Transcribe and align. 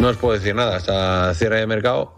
No 0.00 0.08
os 0.08 0.16
puedo 0.16 0.32
decir 0.32 0.54
nada, 0.54 0.76
hasta 0.76 1.34
cierre 1.34 1.60
de 1.60 1.66
mercado 1.66 2.14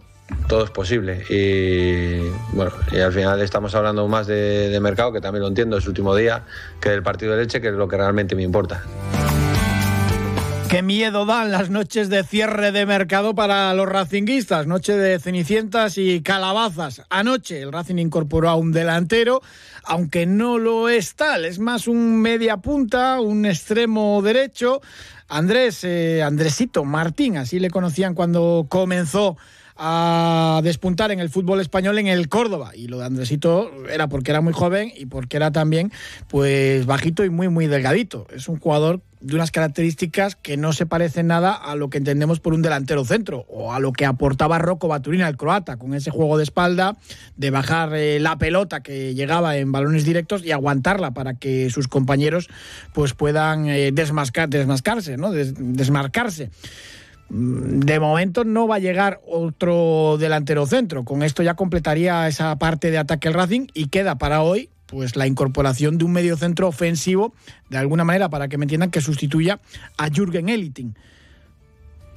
todo 0.49 0.65
es 0.65 0.71
posible. 0.71 1.25
Y 1.29 2.21
bueno, 2.55 2.73
y 2.93 3.01
al 3.01 3.13
final 3.13 3.41
estamos 3.43 3.75
hablando 3.75 4.07
más 4.07 4.27
de, 4.27 4.79
mercado, 4.81 5.13
que 5.13 5.21
también 5.21 5.43
lo 5.43 5.49
entiendo, 5.49 5.77
es 5.77 5.87
último 5.87 6.15
día, 6.15 6.45
que 6.81 6.91
del 6.91 7.03
partido 7.03 7.33
de 7.33 7.43
leche, 7.43 7.61
que 7.61 7.69
es 7.69 7.75
lo 7.75 7.89
que 7.89 7.97
realmente 7.97 8.35
me 8.35 8.43
importa. 8.43 8.83
Qué 10.71 10.81
miedo 10.83 11.27
dan 11.27 11.51
las 11.51 11.69
noches 11.69 12.09
de 12.09 12.25
cierre 12.25 12.73
de 12.73 12.87
mercado 12.87 13.35
para 13.35 13.75
los 13.75 13.87
racinguistas, 13.87 14.67
noche 14.67 14.97
de 14.97 15.19
cenicientas 15.19 15.99
y 15.99 16.23
calabazas. 16.23 17.03
Anoche 17.11 17.61
el 17.61 17.73
Racing 17.73 17.99
incorporó 17.99 18.49
a 18.49 18.55
un 18.55 18.73
delantero, 18.73 19.43
aunque 19.85 20.25
no 20.25 20.59
lo 20.59 20.89
es 20.89 21.15
tal, 21.15 21.45
es 21.45 21.59
más 21.59 21.89
un 21.89 22.23
media 22.23 22.57
punta, 22.57 23.21
un 23.21 23.45
extremo 23.45 24.23
derecho. 24.23 24.81
Andrés, 25.33 25.83
eh, 25.85 26.23
Andresito 26.23 26.85
Martín, 26.85 27.39
así 27.39 27.59
le 27.59 27.71
conocían 27.71 28.15
cuando 28.15 28.67
comenzó 28.69 29.39
a 29.77 30.61
despuntar 30.63 31.11
en 31.11 31.21
el 31.21 31.31
fútbol 31.31 31.61
español 31.61 31.99
en 31.99 32.07
el 32.07 32.29
Córdoba. 32.29 32.73
Y 32.75 32.89
lo 32.89 32.99
de 32.99 33.07
Andresito 33.07 33.71
era 33.89 34.09
porque 34.09 34.31
era 34.31 34.41
muy 34.41 34.53
joven 34.53 34.93
y 34.97 35.07
porque 35.07 35.37
era 35.37 35.51
también 35.51 35.93
pues 36.29 36.87
bajito 36.87 37.25
y 37.25 37.31
muy 37.31 37.49
muy 37.49 37.67
delgadito. 37.67 38.27
Es 38.35 38.49
un 38.49 38.59
jugador 38.59 39.01
de 39.23 39.37
unas 39.37 39.51
características 39.51 40.37
que 40.37 40.57
no 40.57 40.73
se 40.73 40.85
parecen 40.85 41.29
nada 41.29 41.55
a 41.55 41.77
lo 41.77 41.91
que 41.91 41.99
entendemos 41.99 42.41
por 42.41 42.55
un 42.55 42.63
delantero 42.63 43.05
centro 43.05 43.47
o 43.49 43.73
a 43.73 43.79
lo 43.79 43.93
que 43.93 44.05
aportaba 44.05 44.59
Rocco 44.59 44.89
Baturina, 44.89 45.29
el 45.29 45.37
croata, 45.37 45.77
con 45.77 45.95
ese 45.95 46.11
juego 46.11 46.37
de 46.37 46.43
espalda, 46.43 46.97
de 47.37 47.51
bajar 47.51 47.95
eh, 47.95 48.19
la 48.19 48.37
pelota 48.37 48.83
que 48.83 49.15
llegaba 49.15 49.57
en 49.57 49.71
balones 49.73 50.05
directos 50.05 50.45
y 50.45 50.51
aguantarla 50.53 51.13
para 51.13 51.35
que 51.35 51.71
sus 51.71 51.89
compañeros 51.89 52.49
pues 52.93 53.15
puedan 53.15 53.67
eh, 53.69 53.93
desmascarse, 53.93 55.17
¿no? 55.17 55.31
desmarcarse. 55.33 56.51
De 57.35 57.99
momento 57.99 58.45
no 58.45 58.69
va 58.69 58.75
a 58.77 58.79
llegar 58.79 59.23
otro 59.27 60.19
delantero 60.19 60.67
centro. 60.67 61.03
Con 61.03 61.23
esto 61.23 61.43
ya 61.43 61.55
completaría 61.55 62.29
esa 62.29 62.55
parte 62.57 62.91
de 62.91 62.99
ataque 62.99 63.29
el 63.29 63.33
Racing 63.33 63.69
y 63.73 63.87
queda 63.87 64.19
para 64.19 64.43
hoy 64.43 64.69
pues 64.85 65.17
la 65.17 65.27
incorporación 65.27 65.97
de 65.97 66.05
un 66.05 66.13
medio 66.13 66.37
centro 66.37 66.69
ofensivo, 66.69 67.33
de 67.71 67.79
alguna 67.79 68.05
manera, 68.05 68.29
para 68.29 68.49
que 68.49 68.59
me 68.59 68.67
entiendan, 68.67 68.91
que 68.91 69.01
sustituya 69.01 69.61
a 69.97 70.11
Jürgen 70.11 70.51
Eliting. 70.51 70.95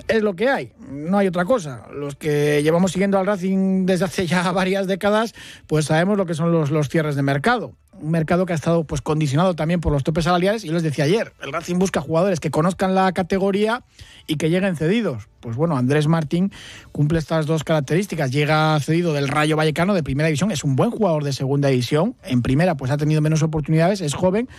Es 0.10 0.22
lo 0.22 0.36
que 0.36 0.50
hay, 0.50 0.74
no 0.90 1.18
hay 1.18 1.28
otra 1.28 1.46
cosa. 1.46 1.88
Los 1.94 2.16
que 2.18 2.62
llevamos 2.62 2.92
siguiendo 2.92 3.18
al 3.18 3.26
Racing 3.26 3.86
desde 3.86 4.04
hace 4.04 4.28
ya 4.28 4.52
varias 4.52 4.86
décadas, 4.86 5.34
pues 5.68 5.86
sabemos 5.86 6.18
lo 6.18 6.26
que 6.26 6.34
son 6.34 6.52
los, 6.52 6.72
los 6.72 6.90
cierres 6.90 7.16
de 7.16 7.22
mercado 7.22 7.78
un 8.02 8.12
mercado 8.12 8.46
que 8.46 8.54
ha 8.54 8.56
estado 8.56 8.84
pues 8.84 9.02
condicionado 9.02 9.56
también 9.56 9.82
por 9.82 9.92
los 9.92 10.04
topes 10.04 10.26
salariales 10.26 10.64
y 10.64 10.70
les 10.70 10.84
decía 10.84 11.06
ayer, 11.06 11.34
el 11.42 11.52
Racing 11.54 11.78
busca 11.78 12.02
jugadores 12.02 12.40
que 12.40 12.52
conozcan 12.52 12.96
la 12.96 13.12
categoría 13.12 13.84
y 14.28 14.36
que 14.36 14.50
lleguen 14.50 14.76
cedidos. 14.76 15.28
Pues 15.40 15.56
bueno, 15.56 15.78
Andrés 15.78 16.08
Martín 16.08 16.52
cumple 16.92 17.20
estas 17.20 17.46
dos 17.46 17.64
características. 17.64 18.32
Llega 18.32 18.80
cedido 18.80 19.14
del 19.14 19.28
Rayo 19.28 19.56
Vallecano 19.56 19.94
de 19.94 20.04
primera 20.04 20.28
división, 20.28 20.52
es 20.52 20.64
un 20.64 20.76
buen 20.76 20.92
jugador 20.92 21.24
de 21.24 21.34
segunda 21.34 21.70
división. 21.70 22.16
En 22.24 22.42
primera 22.42 22.76
pues 22.76 22.92
ha 22.92 22.98
tenido 22.98 23.22
menos 23.22 23.44
oportunidades, 23.44 24.02
es 24.02 24.14
joven, 24.14 24.50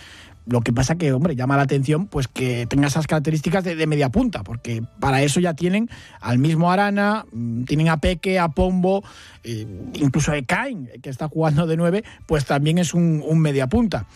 lo 0.47 0.61
que 0.61 0.73
pasa 0.73 0.95
que, 0.95 1.12
hombre, 1.12 1.34
llama 1.34 1.57
la 1.57 1.62
atención 1.62 2.07
pues 2.07 2.29
que 2.29 2.67
tenga 2.67 2.87
esas 2.87 3.07
características 3.07 3.65
de, 3.65 3.87
media 3.87 4.11
punta, 4.11 4.43
porque 4.43 4.83
para 5.01 5.23
eso 5.23 5.41
ya 5.41 5.55
tienen 5.55 5.91
al 6.21 6.39
mismo 6.39 6.71
Arana, 6.71 7.27
mm, 7.33 7.65
tienen 7.65 7.89
a 7.89 7.99
Peque, 7.99 8.39
a 8.39 8.49
Pombo, 8.49 9.03
eh, 9.43 9.67
incluso 9.95 10.33
a 10.33 10.37
Ekain, 10.37 10.89
que 11.03 11.11
está 11.11 11.29
jugando 11.29 11.67
de 11.67 11.77
nueve, 11.77 12.05
pues 12.27 12.45
también 12.45 12.79
es 12.79 12.95
un, 12.95 13.23
media 13.41 13.67
punta. 13.67 14.06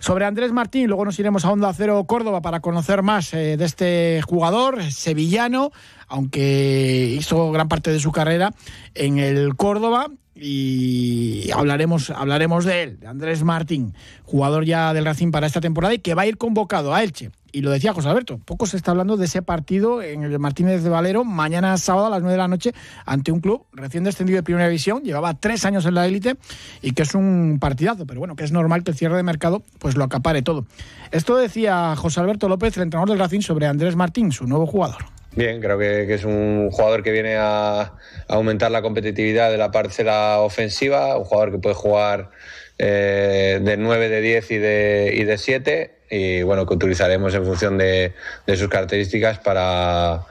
Sobre 0.00 0.24
Andrés 0.24 0.52
Martín, 0.52 0.86
luego 0.86 1.04
nos 1.04 1.18
iremos 1.18 1.44
a 1.44 1.50
Onda 1.50 1.72
Cero 1.72 2.02
Córdoba 2.04 2.40
para 2.40 2.60
conocer 2.60 3.02
más 3.02 3.34
eh, 3.34 3.56
de 3.56 3.64
este 3.64 4.22
jugador 4.22 4.82
sevillano, 4.90 5.72
aunque 6.08 7.14
hizo 7.18 7.50
gran 7.52 7.68
parte 7.68 7.90
de 7.92 8.00
su 8.00 8.12
carrera 8.12 8.54
en 8.94 9.18
el 9.18 9.56
Córdoba 9.56 10.08
y 10.42 11.50
hablaremos, 11.52 12.10
hablaremos 12.10 12.64
de 12.64 12.82
él, 12.82 13.00
de 13.00 13.06
Andrés 13.06 13.44
Martín, 13.44 13.94
jugador 14.24 14.64
ya 14.64 14.92
del 14.92 15.04
Racing 15.04 15.30
para 15.30 15.46
esta 15.46 15.60
temporada 15.60 15.94
y 15.94 16.00
que 16.00 16.14
va 16.14 16.22
a 16.22 16.26
ir 16.26 16.36
convocado 16.36 16.94
a 16.94 17.02
Elche. 17.02 17.30
Y 17.52 17.60
lo 17.60 17.70
decía 17.70 17.92
José 17.92 18.08
Alberto, 18.08 18.38
poco 18.38 18.66
se 18.66 18.76
está 18.76 18.90
hablando 18.90 19.16
de 19.16 19.26
ese 19.26 19.42
partido 19.42 20.02
en 20.02 20.22
el 20.22 20.38
Martínez 20.38 20.82
de 20.82 20.88
Valero, 20.88 21.22
mañana 21.22 21.76
sábado 21.76 22.06
a 22.06 22.10
las 22.10 22.22
9 22.22 22.32
de 22.32 22.38
la 22.38 22.48
noche, 22.48 22.72
ante 23.04 23.30
un 23.30 23.40
club 23.40 23.66
recién 23.72 24.04
descendido 24.04 24.36
de 24.38 24.42
Primera 24.42 24.66
División, 24.66 25.02
llevaba 25.02 25.34
tres 25.34 25.64
años 25.64 25.84
en 25.86 25.94
la 25.94 26.06
élite 26.06 26.36
y 26.80 26.92
que 26.92 27.02
es 27.02 27.14
un 27.14 27.58
partidazo, 27.60 28.06
pero 28.06 28.20
bueno, 28.20 28.34
que 28.34 28.44
es 28.44 28.52
normal 28.52 28.82
que 28.82 28.90
el 28.90 28.96
cierre 28.96 29.16
de 29.16 29.22
mercado 29.22 29.62
pues 29.78 29.96
lo 29.96 30.04
acapare 30.04 30.42
todo. 30.42 30.64
Esto 31.12 31.36
decía 31.36 31.94
José 31.94 32.20
Alberto 32.20 32.48
López, 32.48 32.76
el 32.78 32.84
entrenador 32.84 33.10
del 33.10 33.18
Racing, 33.18 33.42
sobre 33.42 33.66
Andrés 33.66 33.96
Martín, 33.96 34.32
su 34.32 34.46
nuevo 34.46 34.66
jugador. 34.66 35.04
Bien, 35.34 35.60
creo 35.62 35.78
que, 35.78 36.12
es 36.12 36.24
un 36.24 36.70
jugador 36.70 37.02
que 37.02 37.10
viene 37.10 37.36
a, 37.36 37.94
aumentar 38.28 38.70
la 38.70 38.82
competitividad 38.82 39.50
de 39.50 39.56
la 39.56 39.70
parcela 39.70 40.40
ofensiva, 40.40 41.16
un 41.16 41.24
jugador 41.24 41.52
que 41.52 41.58
puede 41.58 41.74
jugar 41.74 42.30
eh, 42.78 43.58
de 43.62 43.76
9, 43.76 44.08
de 44.08 44.20
10 44.20 44.50
y 44.50 44.58
de, 44.58 45.12
y 45.16 45.24
de 45.24 45.38
7 45.38 46.02
y 46.12 46.42
bueno, 46.42 46.66
que 46.66 46.74
utilizaremos 46.74 47.34
en 47.34 47.46
función 47.46 47.78
de, 47.78 48.12
sus 48.46 48.68
características 48.68 49.38
para, 49.38 50.26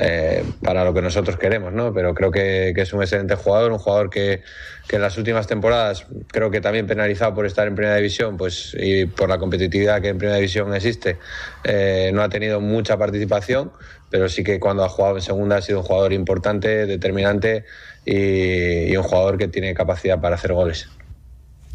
eh, 0.00 0.44
para 0.62 0.84
lo 0.84 0.92
que 0.94 1.02
nosotros 1.02 1.36
queremos, 1.36 1.72
¿no? 1.72 1.92
Pero 1.92 2.14
creo 2.14 2.30
que, 2.30 2.70
es 2.76 2.92
un 2.92 3.02
excelente 3.02 3.34
jugador, 3.34 3.72
un 3.72 3.78
jugador 3.78 4.10
que, 4.10 4.42
en 4.90 5.02
las 5.02 5.18
últimas 5.18 5.46
temporadas 5.46 6.06
creo 6.28 6.50
que 6.50 6.60
también 6.60 6.86
penalizado 6.86 7.34
por 7.34 7.44
estar 7.44 7.68
en 7.68 7.74
primera 7.74 7.96
división, 7.96 8.36
pues 8.36 8.74
y 8.78 9.06
por 9.06 9.28
la 9.28 9.38
competitividad 9.38 10.00
que 10.00 10.08
en 10.08 10.18
primera 10.18 10.36
división 10.36 10.74
existe, 10.74 11.18
eh, 11.64 12.10
no 12.14 12.22
ha 12.22 12.28
tenido 12.28 12.60
mucha 12.60 12.96
participación, 12.96 13.70
pero 14.10 14.28
sí 14.28 14.42
que 14.42 14.58
cuando 14.58 14.84
ha 14.84 14.88
jugado 14.88 15.16
en 15.16 15.22
segunda 15.22 15.56
ha 15.56 15.62
sido 15.62 15.80
un 15.80 15.84
jugador 15.84 16.12
importante, 16.12 16.86
determinante 16.86 17.64
y, 18.04 18.96
un 18.96 19.02
jugador 19.02 19.36
que 19.36 19.48
tiene 19.48 19.74
capacidad 19.74 20.20
para 20.20 20.36
hacer 20.36 20.52
goles 20.52 20.88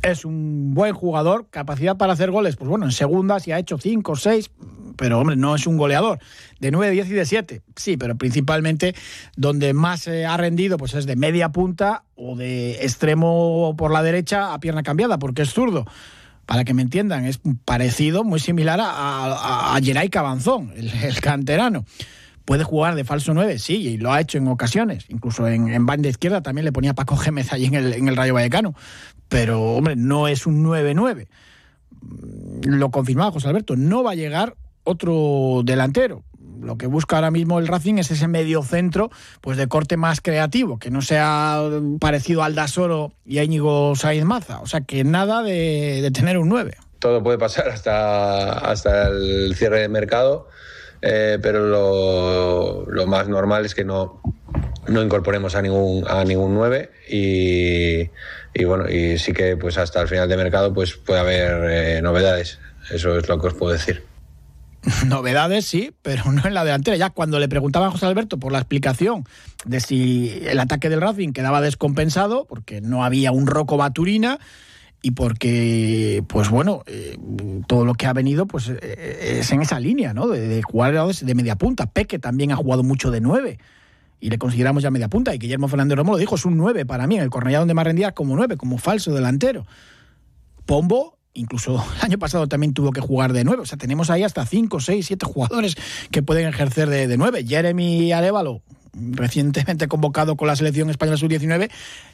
es 0.04 0.26
un 0.26 0.74
buen 0.74 0.94
jugador, 0.94 1.48
capacidad 1.50 1.98
para 1.98 2.14
hacer 2.14 2.30
goles, 2.30 2.56
pues 2.56 2.70
bueno, 2.70 2.86
en 2.86 2.92
segunda 2.92 3.40
si 3.40 3.52
ha 3.52 3.60
hecho 3.60 3.78
5 3.78 4.16
6, 4.16 4.52
pero 4.98 5.20
hombre, 5.20 5.36
no 5.36 5.56
es 5.56 5.66
un 5.66 5.78
goleador. 5.78 6.20
De 6.60 6.72
9, 6.72 6.92
10 6.92 7.10
y 7.10 7.14
de 7.14 7.26
7, 7.26 7.62
sí, 7.76 7.98
pero 7.98 8.16
principalmente 8.16 8.96
donde 9.36 9.74
más 9.74 10.08
ha 10.08 10.38
rendido 10.38 10.78
pues 10.78 10.94
es 10.94 11.06
de 11.06 11.16
media 11.16 11.50
punta 11.50 12.04
o 12.16 12.36
de 12.36 12.84
extremo 12.84 13.76
por 13.78 13.92
la 13.92 14.04
derecha 14.04 14.54
a 14.54 14.60
pierna 14.60 14.84
cambiada, 14.84 15.18
porque 15.18 15.42
es 15.42 15.50
zurdo 15.50 15.86
para 16.46 16.66
que 16.66 16.74
me 16.74 16.82
entiendan, 16.82 17.26
es 17.26 17.40
parecido, 17.64 18.24
muy 18.24 18.40
similar 18.40 18.80
a, 18.82 18.90
a, 18.90 19.78
a 19.78 20.10
Cabanzón, 20.10 20.74
el, 20.76 21.20
canterano. 21.22 21.86
Puede 22.44 22.66
jugar 22.66 22.96
de 22.96 23.06
falso 23.06 23.34
9, 23.34 23.58
sí, 23.58 23.76
y 23.78 23.98
lo 23.98 24.12
ha 24.12 24.20
hecho 24.20 24.38
en 24.38 24.50
ocasiones. 24.50 25.06
Incluso 25.08 25.48
en, 25.48 25.70
en 25.70 25.86
banda 25.86 26.10
izquierda 26.10 26.42
también 26.42 26.66
le 26.66 26.74
ponía 26.74 26.94
Paco 26.94 27.16
Gémez 27.16 27.54
allí 27.54 27.68
en 27.68 27.76
el, 27.76 27.94
en 27.94 28.10
el 28.10 28.18
Rayo 28.18 28.34
Vallecano. 28.34 28.76
Pero, 29.34 29.62
hombre, 29.64 29.96
no 29.96 30.28
es 30.28 30.46
un 30.46 30.64
9-9. 30.64 31.28
Lo 32.66 32.92
confirmaba 32.92 33.32
José 33.32 33.48
Alberto, 33.48 33.76
no 33.76 34.04
va 34.04 34.12
a 34.12 34.16
llegar 34.16 34.56
otro 34.84 35.62
delantero 35.64 36.24
lo 36.62 36.78
que 36.78 36.88
busca 36.88 37.18
ahora 37.18 37.32
mismo 37.32 37.60
el 37.60 37.68
Racing 37.68 37.96
es 37.96 38.10
ese 38.12 38.28
medio 38.28 38.64
centro 38.64 39.10
pues 39.42 39.58
de 39.58 39.68
corte 39.68 39.98
más 39.98 40.22
creativo, 40.22 40.80
que 40.80 40.92
no 40.92 41.02
sea 41.02 41.62
parecido 42.00 42.44
al 42.44 42.56
Dasoro 42.56 43.12
y 43.26 43.40
a 43.40 43.44
Íñigo 43.44 43.96
Saiz 43.96 44.24
Maza. 44.24 44.62
O 44.62 44.68
sea, 44.68 44.82
que 44.82 45.04
nada 45.04 45.44
de, 45.44 46.10
tener 46.14 46.38
un 46.38 46.50
9. 46.50 46.78
Todo 47.00 47.22
puede 47.22 47.38
pasar 47.38 47.68
hasta, 47.68 48.52
hasta 48.54 49.08
el 49.08 49.54
cierre 49.56 49.82
de 49.82 49.90
mercado, 49.90 50.48
eh, 51.02 51.38
pero 51.42 52.86
lo, 52.88 53.08
más 53.08 53.28
normal 53.28 53.66
es 53.66 53.76
que 53.76 53.84
no, 53.84 54.22
no 54.88 55.04
incorporemos 55.04 55.56
a 55.56 55.62
ningún, 55.62 56.08
a 56.08 56.24
ningún 56.24 56.54
9 56.54 56.92
y, 57.10 58.10
bueno, 58.66 58.90
y 58.90 59.18
sí 59.18 59.34
que 59.34 59.58
pues 59.58 59.78
hasta 59.78 60.02
el 60.02 60.08
final 60.08 60.30
de 60.30 60.38
mercado 60.38 60.74
pues 60.74 60.96
puede 60.96 61.20
haber 61.20 61.72
eh, 61.72 62.02
novedades. 62.02 62.60
Eso 62.92 63.18
es 63.18 63.28
lo 63.28 63.40
que 63.40 63.48
os 63.48 63.54
puedo 63.54 63.74
decir. 63.74 64.04
Novedades, 65.08 65.66
sí, 65.66 65.94
pero 66.02 66.32
no 66.32 66.46
en 66.46 66.54
la 66.54 66.64
delantera. 66.64 66.98
Ya 66.98 67.10
cuando 67.10 67.40
le 67.40 67.48
preguntaba 67.48 67.88
a 67.88 67.92
José 67.92 68.06
Alberto 68.06 68.38
por 68.38 68.52
la 68.52 68.60
explicación 68.60 69.24
de 69.66 69.80
si 69.80 70.44
el 70.46 70.60
ataque 70.60 70.90
del 70.90 71.02
Racing 71.02 71.32
quedaba 71.32 71.62
descompensado, 71.62 72.46
porque 72.46 72.82
no 72.82 73.04
había 73.04 73.32
un 73.32 73.48
roco 73.48 73.78
Baturina 73.78 74.40
y 75.02 75.12
porque, 75.12 76.24
pues 76.28 76.50
bueno, 76.50 76.84
eh, 76.86 77.18
todo 77.68 77.86
lo 77.86 77.94
que 77.94 78.08
ha 78.08 78.14
venido 78.14 78.46
pues 78.46 78.70
eh, 78.70 79.40
es 79.40 79.52
en 79.52 79.62
esa 79.62 79.80
línea, 79.80 80.14
¿no? 80.14 80.28
De, 80.28 80.48
de 80.48 80.62
jugar 80.62 80.94
de 80.94 81.36
media 81.36 81.56
punta. 81.56 81.88
Peque 81.88 82.20
también 82.20 82.52
ha 82.52 82.56
jugado 82.56 82.84
mucho 82.84 83.10
de 83.10 83.22
nueve 83.22 83.60
y 84.24 84.30
le 84.30 84.38
consideramos 84.38 84.82
ya 84.82 84.90
media 84.90 85.10
punta. 85.10 85.36
Y 85.36 85.38
Guillermo 85.38 85.68
Fernández 85.68 85.98
Romo 85.98 86.14
lo 86.14 86.18
dijo, 86.18 86.36
es 86.36 86.46
un 86.46 86.56
9 86.56 86.86
para 86.86 87.08
mí, 87.08 87.18
en 87.18 87.24
el 87.24 87.30
Cornellá 87.30 87.60
donde 87.60 87.74
más 87.74 87.84
rendía 87.84 88.14
como 88.14 88.38
9, 88.38 88.56
como 88.56 88.78
falso 88.78 89.14
delantero. 89.14 89.68
Pombo 90.66 91.20
incluso 91.34 91.84
el 91.98 92.06
año 92.06 92.18
pasado 92.20 92.48
también 92.48 92.74
tuvo 92.74 92.94
que 92.94 93.02
jugar 93.02 93.34
de 93.34 93.44
9. 93.44 93.64
O 93.64 93.66
sea, 93.66 93.78
tenemos 93.78 94.10
ahí 94.10 94.24
hasta 94.24 94.46
5, 94.46 94.80
6, 94.80 95.06
7 95.06 95.26
jugadores 95.26 95.76
que 96.10 96.24
pueden 96.24 96.48
ejercer 96.48 96.90
de, 96.90 97.08
de 97.08 97.18
9. 97.18 97.46
Jeremy 97.46 98.14
Arevalo, 98.14 98.62
recientemente 98.94 99.90
convocado 99.90 100.38
con 100.38 100.48
la 100.48 100.56
selección 100.56 100.90
española 100.90 101.18
sub-19, 101.18 101.70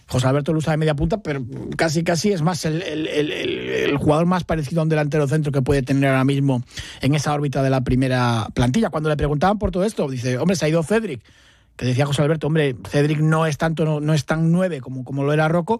José 0.07 0.27
Alberto 0.27 0.51
Lusa 0.51 0.71
de 0.71 0.77
media 0.77 0.95
punta, 0.95 1.21
pero 1.21 1.45
casi 1.75 2.03
casi 2.03 2.31
es 2.31 2.41
más 2.41 2.65
el, 2.65 2.81
el, 2.81 3.95
jugador 3.97 4.25
más 4.25 4.45
parecido 4.45 4.81
a 4.81 4.83
un 4.83 4.89
delantero 4.89 5.27
centro 5.27 5.51
que 5.51 5.61
puede 5.61 5.83
tener 5.83 6.09
ahora 6.09 6.23
mismo 6.23 6.63
en 7.01 7.13
esa 7.13 7.35
órbita 7.35 7.61
de 7.61 7.69
la 7.69 7.81
primera 7.81 8.47
plantilla. 8.55 8.89
Cuando 8.89 9.09
le 9.09 9.17
preguntaban 9.17 9.59
por 9.59 9.69
todo 9.69 9.83
esto, 9.83 10.09
dice, 10.09 10.39
hombre, 10.39 10.55
se 10.55 10.65
ha 10.65 10.69
ido 10.69 10.81
Cedric, 10.81 11.21
que 11.79 11.85
decía 11.85 12.05
José 12.05 12.21
Alberto, 12.21 12.47
hombre, 12.47 12.75
Cedric 12.89 13.21
no 13.21 13.45
es 13.45 13.57
tanto, 13.57 13.85
no, 13.85 14.01
no 14.01 14.13
es 14.13 14.25
tan 14.25 14.51
nueve 14.51 14.81
como, 14.81 15.05
como 15.05 15.23
lo 15.23 15.31
era 15.31 15.47
Rocco, 15.47 15.79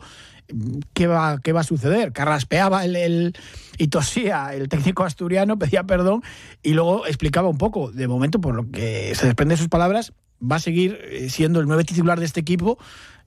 ¿qué 0.93 1.07
va, 1.07 1.41
qué 1.43 1.51
va 1.51 1.59
a 1.59 1.65
suceder? 1.65 2.13
Carraspeaba 2.13 2.85
el, 2.85 2.95
el, 2.95 3.33
y 3.77 3.89
tosía 3.89 4.53
el 4.53 4.69
técnico 4.69 5.03
asturiano, 5.03 5.59
pedía 5.59 5.83
perdón 5.83 6.23
y 6.63 6.71
luego 6.71 7.05
explicaba 7.05 7.49
un 7.49 7.57
poco. 7.57 7.91
De 7.91 8.07
momento, 8.07 8.39
por 8.39 8.55
lo 8.55 8.71
que 8.71 9.13
se 9.13 9.25
desprende 9.25 9.55
de 9.55 9.57
sus 9.57 9.67
palabras, 9.67 10.13
va 10.41 10.55
a 10.55 10.59
seguir 10.59 10.97
eh, 11.03 11.29
siendo 11.29 11.59
el 11.59 11.67
nueve 11.67 11.83
titular 11.83 12.17
de 12.17 12.27
este 12.27 12.39
equipo, 12.39 12.79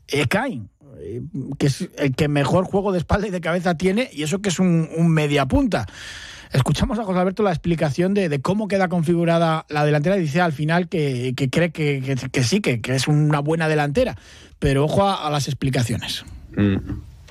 Ekain, 0.08 0.70
eh, 0.96 1.20
que 1.58 1.66
es 1.66 1.90
el 1.98 2.14
que 2.14 2.28
mejor 2.28 2.64
juego 2.64 2.90
de 2.90 3.00
espalda 3.00 3.26
y 3.26 3.30
de 3.30 3.42
cabeza 3.42 3.76
tiene, 3.76 4.08
y 4.10 4.22
eso 4.22 4.40
que 4.40 4.48
es 4.48 4.58
un, 4.58 4.88
un 4.96 5.10
media 5.10 5.44
punta. 5.44 5.86
Escuchamos 6.52 6.98
a 6.98 7.04
José 7.04 7.18
Alberto 7.18 7.42
la 7.42 7.50
explicación 7.50 8.14
de, 8.14 8.40
cómo 8.40 8.68
queda 8.68 8.88
configurada 8.88 9.64
la 9.68 9.84
delantera 9.84 10.16
dice 10.16 10.40
al 10.40 10.52
final 10.52 10.88
que, 10.88 11.34
cree 11.50 11.70
que, 11.72 12.16
sí, 12.44 12.60
que, 12.60 12.80
es 12.94 13.08
una 13.08 13.40
buena 13.40 13.68
delantera. 13.68 14.16
Pero 14.58 14.84
ojo 14.84 15.08
a, 15.08 15.30
las 15.30 15.48
explicaciones. 15.48 16.24
Mm. 16.56 16.76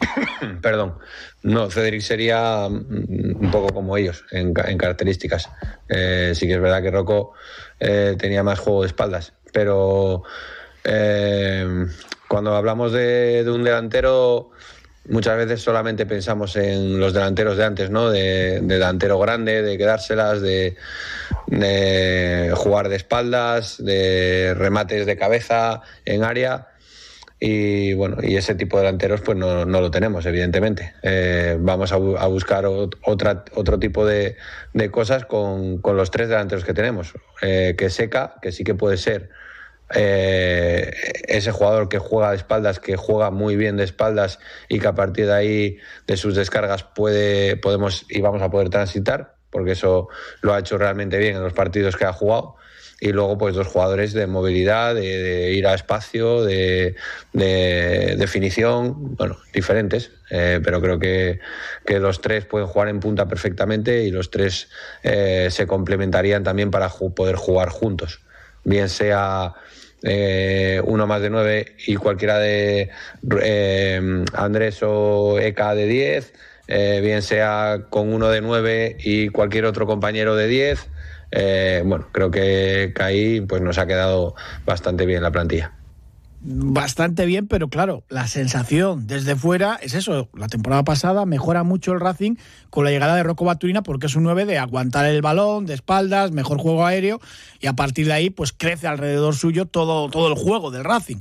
Perdón. 0.62 0.96
No, 1.44 1.70
Cedric 1.70 2.02
sería 2.02 2.68
un 2.68 3.50
poco 3.52 3.74
como 3.74 3.98
ellos 3.98 4.26
en, 4.32 4.54
características. 4.54 5.50
Eh, 5.88 6.34
sí 6.36 6.48
que 6.48 6.54
es 6.54 6.62
verdad 6.62 6.82
que 6.82 6.92
Rocco 6.92 7.34
eh, 7.80 8.16
tenía 8.18 8.44
más 8.44 8.60
juego 8.60 8.82
de 8.82 8.88
espaldas, 8.88 9.34
pero 9.54 10.24
eh, 10.84 11.88
cuando 12.28 12.56
hablamos 12.56 12.92
de, 12.92 13.44
un 13.48 13.64
delantero, 13.64 14.52
muchas 15.10 15.38
veces 15.38 15.62
solamente 15.62 16.06
pensamos 16.06 16.56
en 16.56 17.00
los 17.00 17.14
delanteros 17.14 17.58
de 17.58 17.66
antes, 17.66 17.90
¿no? 17.90 18.10
De, 18.10 18.62
de 18.62 18.76
delantero 18.76 19.20
grande, 19.20 19.62
de 19.62 19.78
quedárselas, 19.78 20.42
de, 20.42 20.76
de 21.48 22.54
jugar 22.56 22.90
de 22.90 22.96
espaldas, 22.96 23.84
de 23.84 24.54
remates 24.56 25.06
de 25.06 25.18
cabeza 25.18 25.82
en 26.06 26.24
área 26.24 26.68
y 27.44 27.96
bueno, 27.96 28.18
y 28.22 28.36
ese 28.36 28.54
tipo 28.54 28.78
de 28.78 28.84
delanteros 28.84 29.22
pues 29.22 29.36
no, 29.36 29.66
no 29.66 29.82
lo 29.82 29.90
tenemos, 29.90 30.28
evidentemente. 30.28 30.94
Eh, 31.02 31.58
vamos 31.60 31.92
a, 31.92 31.98
buscar 31.98 32.66
otra, 32.68 33.44
otro 33.56 33.80
tipo 33.80 34.06
de, 34.06 34.38
de 34.74 34.92
cosas 34.92 35.26
con, 35.26 35.80
con, 35.80 35.98
los 35.98 36.12
tres 36.12 36.30
delanteros 36.30 36.64
que 36.64 36.76
tenemos. 36.76 37.14
Eh, 37.42 37.74
que 37.76 37.90
Seca, 37.90 38.36
que 38.44 38.52
sí 38.52 38.64
que 38.64 38.76
puede 38.76 38.98
ser 38.98 39.32
eh, 39.94 40.92
ese 41.28 41.52
jugador 41.52 41.90
que 41.90 42.00
juega 42.00 42.32
de 42.32 42.38
espaldas, 42.38 42.80
que 42.80 42.96
juega 42.96 43.32
muy 43.32 43.56
bien 43.56 43.78
de 43.78 43.84
espaldas 43.84 44.40
y 44.70 44.80
que 44.80 44.88
a 44.88 44.96
partir 44.96 45.26
de 45.26 45.34
ahí, 45.34 45.78
de 46.08 46.18
sus 46.18 46.36
descargas, 46.36 46.84
puede, 46.84 47.58
podemos 47.58 48.06
y 48.10 48.22
vamos 48.22 48.42
a 48.42 48.50
poder 48.50 48.70
transitar, 48.70 49.36
porque 49.50 49.72
eso 49.72 50.08
lo 50.42 50.54
ha 50.54 50.60
hecho 50.60 50.78
realmente 50.78 51.18
bien 51.18 51.36
en 51.36 51.44
los 51.44 51.54
partidos 51.54 51.98
que 51.98 52.06
ha 52.06 52.14
jugado. 52.14 52.56
Y 53.04 53.14
luego 53.14 53.36
pues 53.36 53.56
dos 53.56 53.66
jugadores 53.66 54.14
de 54.14 54.28
movilidad, 54.28 54.94
de, 54.94 55.54
ir 55.54 55.66
a 55.66 55.74
espacio, 55.74 56.44
de, 56.44 56.96
de, 57.34 58.16
definición, 58.16 59.16
bueno, 59.16 59.40
diferentes, 59.52 60.12
eh, 60.30 60.60
pero 60.64 60.80
creo 60.80 61.00
que, 61.00 61.40
que, 61.84 62.00
los 62.00 62.22
tres 62.22 62.46
pueden 62.46 62.68
jugar 62.68 62.90
en 62.90 63.00
punta 63.00 63.28
perfectamente 63.28 64.04
y 64.04 64.12
los 64.12 64.30
tres 64.30 64.70
eh, 65.02 65.48
se 65.50 65.66
complementarían 65.66 66.44
también 66.44 66.70
para 66.70 66.90
poder 66.90 67.38
jugar 67.38 67.70
juntos, 67.70 68.22
bien 68.64 68.88
sea 68.88 69.56
eh, 70.04 70.82
uno 70.86 71.08
más 71.08 71.22
de 71.22 71.30
nueve 71.30 71.76
y 71.86 71.96
cualquiera 71.96 72.40
de 72.40 72.90
eh, 73.42 74.26
Andrés 74.34 74.80
o 74.84 75.40
Eka 75.40 75.76
de 75.76 75.88
diez, 75.88 76.34
eh, 76.68 77.00
bien 77.02 77.22
sea 77.22 77.86
con 77.90 78.14
uno 78.14 78.30
de 78.30 78.42
nueve 78.42 78.98
y 79.00 79.30
cualquier 79.30 79.66
otro 79.66 79.86
compañero 79.86 80.36
de 80.36 80.48
diez. 80.48 80.88
Eh, 81.32 81.82
bueno, 81.86 82.10
creo 82.12 82.30
que, 82.30 82.92
que 82.96 83.04
ahí 83.04 83.42
pues 83.42 83.62
nos 83.62 83.78
ha 83.78 83.88
quedado 83.88 84.36
bastante 84.66 85.06
bien 85.06 85.24
la 85.24 85.32
plantilla 85.32 85.72
bastante 86.44 87.26
bien, 87.26 87.48
pero 87.48 87.70
claro, 87.70 88.04
la 88.10 88.28
sensación 88.28 89.06
desde 89.06 89.36
fuera 89.36 89.80
es 89.82 89.94
eso. 89.94 90.30
La 90.34 90.48
temporada 90.48 90.84
pasada 90.84 91.26
mejora 91.26 91.64
mucho 91.64 91.94
el 91.94 92.00
Racing 92.00 92.36
con 92.70 92.84
la 92.84 92.92
llegada 92.92 93.16
de 93.16 93.24
Rocco 93.24 93.46
Baturina 93.46 93.84
porque 93.84 94.08
es 94.08 94.16
un 94.16 94.24
9 94.24 94.46
de 94.46 94.58
aguantar 94.58 95.06
el 95.06 95.22
balón, 95.22 95.66
de 95.66 95.76
espaldas, 95.76 96.32
mejor 96.32 96.58
juego 96.58 96.86
aéreo 96.86 97.22
y 97.60 97.68
a 97.68 97.74
partir 97.74 98.08
de 98.08 98.14
ahí 98.14 98.30
pues 98.32 98.54
crece 98.54 98.88
alrededor 98.88 99.36
suyo 99.36 99.68
todo, 99.68 100.10
todo 100.10 100.28
el 100.30 100.36
juego 100.36 100.72
del 100.72 100.84
Racing. 100.84 101.18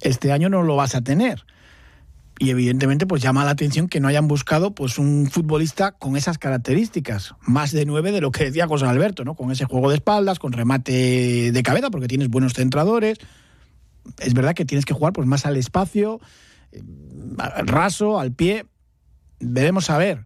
Este 0.00 0.32
año 0.32 0.48
no 0.48 0.62
lo 0.62 0.74
vas 0.76 0.96
a 0.96 1.02
tener. 1.02 1.44
Y 2.40 2.50
evidentemente 2.50 3.06
pues 3.06 3.22
llama 3.22 3.44
la 3.44 3.52
atención 3.52 3.88
que 3.88 4.00
no 4.00 4.08
hayan 4.08 4.26
buscado 4.26 4.74
pues 4.74 4.98
un 4.98 5.30
futbolista 5.30 5.92
con 5.92 6.16
esas 6.16 6.38
características, 6.38 7.36
más 7.42 7.70
de 7.70 7.86
nueve 7.86 8.10
de 8.10 8.20
lo 8.20 8.32
que 8.32 8.46
decía 8.46 8.66
José 8.66 8.86
Alberto, 8.86 9.24
¿no? 9.24 9.34
Con 9.36 9.52
ese 9.52 9.66
juego 9.66 9.88
de 9.88 9.96
espaldas, 9.96 10.40
con 10.40 10.52
remate 10.52 11.52
de 11.52 11.62
cabeza 11.62 11.90
porque 11.90 12.08
tienes 12.08 12.28
buenos 12.28 12.54
centradores, 12.54 13.18
es 14.18 14.34
verdad 14.34 14.54
que 14.54 14.64
tienes 14.64 14.84
que 14.84 14.94
jugar 14.94 15.12
pues 15.12 15.26
más 15.26 15.46
al 15.46 15.56
espacio, 15.56 16.20
al 17.38 17.66
raso, 17.66 18.20
al 18.20 18.32
pie. 18.32 18.66
Debemos 19.40 19.86
saber 19.86 20.24